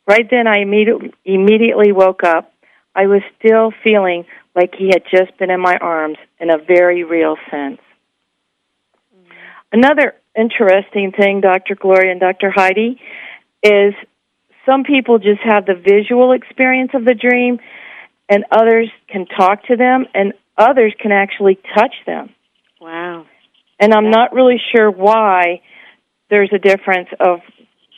Right 0.08 0.28
then, 0.30 0.48
I 0.48 0.62
immediately, 0.62 1.14
immediately 1.24 1.92
woke 1.92 2.24
up. 2.24 2.52
I 2.96 3.08
was 3.08 3.22
still 3.38 3.72
feeling 3.84 4.26
like 4.56 4.74
he 4.76 4.88
had 4.88 5.04
just 5.10 5.38
been 5.38 5.52
in 5.52 5.62
my 5.62 5.78
arms 5.78 6.18
in 6.40 6.50
a 6.50 6.58
very 6.58 7.04
real 7.04 7.38
sense. 7.52 7.80
Another 9.72 10.16
interesting 10.36 11.12
thing, 11.12 11.42
Dr. 11.42 11.76
Gloria 11.76 12.12
and 12.12 12.20
Dr. 12.20 12.50
Heidi, 12.50 13.00
is 13.62 13.94
some 14.66 14.84
people 14.84 15.20
just 15.20 15.42
have 15.44 15.66
the 15.66 15.76
visual 15.76 16.32
experience 16.32 16.92
of 16.94 17.06
the 17.06 17.14
dream, 17.14 17.60
and 18.28 18.46
others 18.52 18.90
can 19.08 19.26
talk 19.26 19.64
to 19.66 19.76
them, 19.76 20.06
and 20.14 20.34
others 20.58 20.94
can 21.00 21.12
actually 21.12 21.60
touch 21.76 21.94
them. 22.06 22.34
Wow. 22.82 23.26
And 23.80 23.94
I'm 23.94 24.10
not 24.10 24.34
really 24.34 24.62
sure 24.76 24.90
why 24.90 25.62
there's 26.30 26.52
a 26.54 26.60
difference 26.60 27.10
of 27.20 27.40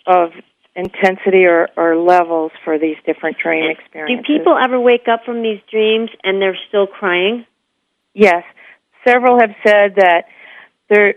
of 0.06 0.32
intensity 0.76 1.46
or, 1.46 1.68
or 1.76 1.98
levels 1.98 2.52
for 2.64 2.80
these 2.80 2.96
different 3.06 3.38
dream 3.38 3.70
experiences. 3.70 4.26
Do 4.26 4.36
people 4.38 4.58
ever 4.58 4.80
wake 4.80 5.08
up 5.12 5.26
from 5.26 5.44
these 5.44 5.60
dreams 5.70 6.10
and 6.24 6.42
they're 6.42 6.58
still 6.70 6.88
crying? 6.88 7.46
Yes, 8.14 8.44
several 9.06 9.40
have 9.40 9.52
said 9.66 9.96
that 9.96 10.24
they 10.90 11.16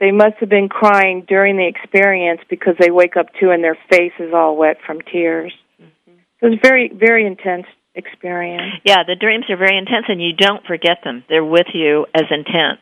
they 0.00 0.12
must 0.12 0.36
have 0.40 0.48
been 0.48 0.68
crying 0.68 1.24
during 1.26 1.56
the 1.56 1.66
experience 1.66 2.40
because 2.48 2.74
they 2.78 2.90
wake 2.90 3.16
up 3.16 3.26
too 3.40 3.50
and 3.50 3.62
their 3.62 3.78
face 3.90 4.12
is 4.18 4.32
all 4.32 4.56
wet 4.56 4.78
from 4.86 5.00
tears. 5.00 5.52
Mm-hmm. 5.80 6.18
So 6.40 6.46
it's 6.52 6.62
very 6.62 6.90
very 6.94 7.26
intense 7.26 7.66
experience. 7.94 8.80
Yeah, 8.84 9.02
the 9.06 9.16
dreams 9.16 9.44
are 9.50 9.56
very 9.56 9.76
intense, 9.76 10.06
and 10.08 10.22
you 10.22 10.32
don't 10.32 10.64
forget 10.64 10.98
them. 11.04 11.24
They're 11.28 11.44
with 11.44 11.66
you 11.74 12.06
as 12.14 12.24
intense. 12.30 12.80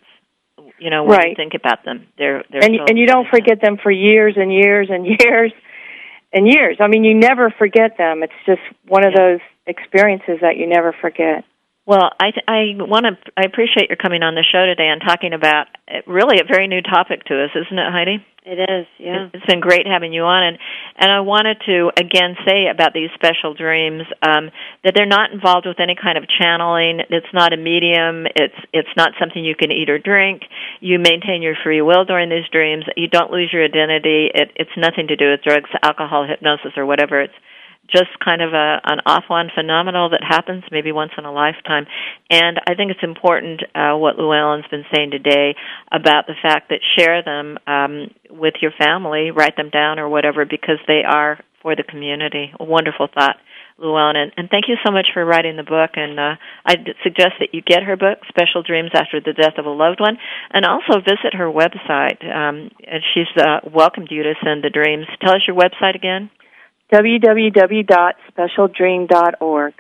You 0.79 0.91
know, 0.91 1.05
when 1.05 1.13
you 1.13 1.17
Right. 1.19 1.37
think 1.37 1.55
about 1.55 1.85
them, 1.85 2.07
they're 2.19 2.45
they're 2.51 2.63
and 2.63 2.77
so 2.77 2.85
and 2.89 2.99
you 2.99 3.07
don't 3.07 3.29
forget 3.29 3.61
them 3.61 3.79
for 3.83 3.91
years 3.91 4.35
and 4.37 4.53
years 4.53 4.89
and 4.91 5.07
years 5.21 5.53
and 6.33 6.47
years. 6.47 6.77
I 6.81 6.89
mean, 6.89 7.05
you 7.05 7.15
never 7.15 7.51
forget 7.51 7.97
them. 7.97 8.23
It's 8.23 8.33
just 8.45 8.61
one 8.87 9.07
of 9.07 9.13
Yeah. 9.13 9.21
those 9.33 9.41
experiences 9.67 10.39
that 10.43 10.57
you 10.57 10.67
never 10.67 10.93
forget. 10.93 11.45
Well, 11.87 12.11
I 12.19 12.33
th- 12.33 12.45
I 12.49 12.75
want 12.83 13.07
to 13.07 13.15
I 13.37 13.47
appreciate 13.47 13.89
your 13.89 13.97
coming 13.97 14.25
on 14.25 14.35
the 14.35 14.43
show 14.43 14.67
today 14.67 14.91
and 14.91 15.01
talking 15.01 15.33
about 15.33 15.71
uh, 15.87 16.03
really 16.11 16.41
a 16.41 16.45
very 16.45 16.67
new 16.67 16.83
topic 16.83 17.23
to 17.31 17.45
us, 17.45 17.51
isn't 17.55 17.79
it, 17.79 17.93
Heidi? 17.93 18.27
It 18.47 18.63
is, 18.63 18.87
yeah. 18.99 19.27
It's 19.35 19.47
been 19.47 19.59
great 19.59 19.87
having 19.87 20.13
you 20.13 20.23
on, 20.23 20.43
and 20.43 20.59
and 20.99 21.11
I 21.11 21.21
wanted 21.21 21.59
to 21.67 21.91
again 21.99 22.35
say 22.47 22.67
about 22.67 22.93
these 22.93 23.11
special 23.15 23.55
dreams 23.55 24.03
um, 24.23 24.51
that 24.83 24.95
they're 24.95 25.07
not 25.07 25.31
involved 25.31 25.67
with 25.67 25.79
any 25.79 25.95
kind 25.95 26.19
of 26.19 26.27
channeling. 26.27 27.03
It's 27.11 27.33
not 27.33 27.53
a 27.53 27.57
medium. 27.57 28.27
It's 28.35 28.59
it's 28.73 28.95
not 28.97 29.15
something 29.19 29.45
you 29.45 29.55
can 29.55 29.71
eat 29.71 29.91
or 29.91 29.99
drink. 29.99 30.43
You 30.81 30.99
maintain 30.99 31.43
your 31.43 31.55
free 31.63 31.83
will 31.83 32.05
during 32.05 32.31
these 32.31 32.47
dreams. 32.51 32.85
You 32.97 33.07
don't 33.07 33.31
lose 33.31 33.51
your 33.53 33.65
identity. 33.65 34.31
It, 34.35 34.51
it's 34.55 34.75
nothing 34.77 35.07
to 35.09 35.17
do 35.17 35.31
with 35.31 35.43
drugs, 35.43 35.71
alcohol, 35.83 36.27
hypnosis, 36.27 36.75
or 36.77 36.87
whatever. 36.87 37.23
It's 37.23 37.35
just 37.91 38.19
kind 38.25 38.43
of 38.43 38.53
a 38.53 38.81
an 38.85 39.01
off 39.07 39.25
on 39.31 39.51
phenomenal 39.55 40.11
that 40.11 40.23
happens 40.23 40.65
maybe 40.71 40.93
once 40.93 41.13
in 41.17 41.25
a 41.25 41.33
lifetime. 41.33 41.87
And 42.31 42.59
I 42.67 42.75
think 42.75 42.91
it's 42.91 43.03
important 43.03 43.63
uh, 43.75 43.97
what 43.97 44.17
Luellen's 44.17 44.69
been 44.69 44.85
saying 44.95 45.11
today 45.11 45.55
about 45.93 46.27
the 46.27 46.35
fact 46.41 46.71
that 46.71 46.81
share 46.97 47.23
them 47.23 47.59
um, 47.67 48.11
with 48.31 48.55
your 48.61 48.73
family, 48.79 49.31
write 49.31 49.57
them 49.57 49.71
down 49.71 49.99
or 49.99 50.09
whatever, 50.09 50.45
because 50.45 50.79
they 50.87 51.03
are 51.07 51.39
for 51.63 51.77
the 51.77 51.83
community. 51.83 52.53
A 52.59 52.65
wonderful 52.65 53.09
thought. 53.13 53.37
Luellen, 53.79 54.17
and, 54.17 54.33
and 54.39 54.49
thank 54.49 54.69
you 54.69 54.77
so 54.87 54.91
much 54.91 55.09
for 55.13 55.23
writing 55.23 55.57
the 55.57 55.63
book. 55.63 55.91
And 55.97 56.19
uh, 56.19 56.37
I 56.65 56.77
suggest 57.03 57.35
that 57.41 57.53
you 57.53 57.61
get 57.61 57.83
her 57.83 57.95
book, 57.95 58.21
Special 58.27 58.63
Dreams 58.63 58.91
After 58.95 59.21
the 59.21 59.35
Death 59.35 59.59
of 59.59 59.67
a 59.67 59.71
Loved 59.71 60.01
One, 60.01 60.17
and 60.51 60.65
also 60.65 61.01
visit 61.01 61.35
her 61.35 61.45
website. 61.45 62.25
Um, 62.25 62.71
and 62.87 63.03
she's 63.13 63.29
uh, 63.37 63.61
welcomed 63.71 64.09
you 64.11 64.23
to 64.23 64.33
send 64.43 64.65
the 64.65 64.71
dreams. 64.71 65.05
Tell 65.21 65.35
us 65.35 65.43
your 65.47 65.57
website 65.57 65.95
again. 65.95 66.31
www.specialdream.org. 66.93 69.75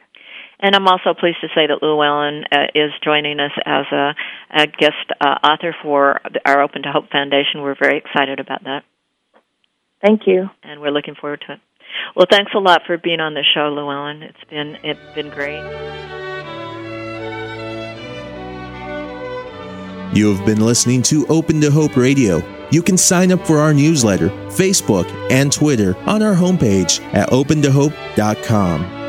And 0.59 0.75
I'm 0.75 0.89
also 0.89 1.13
pleased 1.13 1.37
to 1.43 1.49
say 1.55 1.67
that 1.67 1.83
Luellen 1.83 2.45
uh, 2.51 2.69
is 2.75 2.91
joining 3.05 3.39
us 3.41 3.51
as 3.67 3.85
a, 3.93 4.15
a 4.51 4.67
guest 4.67 5.13
uh, 5.21 5.37
author 5.47 5.77
for 5.83 6.19
our 6.47 6.63
Open 6.63 6.81
to 6.83 6.91
Hope 6.91 7.11
Foundation. 7.11 7.61
We're 7.61 7.75
very 7.79 7.99
excited 7.99 8.41
about 8.41 8.65
that, 8.65 8.83
Thank 10.01 10.27
you. 10.27 10.49
and 10.63 10.81
we're 10.81 10.93
looking 10.93 11.15
forward 11.15 11.43
to 11.47 11.53
it. 11.55 11.61
Well, 12.15 12.27
thanks 12.31 12.53
a 12.55 12.59
lot 12.59 12.83
for 12.87 12.97
being 12.99 13.21
on 13.21 13.33
the 13.35 13.45
show, 13.55 13.71
Luellen. 13.71 14.23
It's 14.23 14.45
been 14.51 14.77
it's 14.83 15.01
been 15.15 15.31
great. 15.31 15.63
You 20.15 20.35
have 20.35 20.45
been 20.47 20.61
listening 20.61 21.03
to 21.03 21.27
Open 21.27 21.61
to 21.61 21.71
Hope 21.71 21.97
Radio. 21.97 22.41
You 22.71 22.83
can 22.83 22.97
sign 22.97 23.33
up 23.33 23.47
for 23.47 23.59
our 23.59 23.73
newsletter, 23.73 24.29
Facebook, 24.49 25.07
and 25.31 25.53
Twitter 25.53 25.97
on 26.09 26.23
our 26.23 26.35
homepage 26.35 27.01
at 27.15 27.31
opentohope.com. 27.31 29.06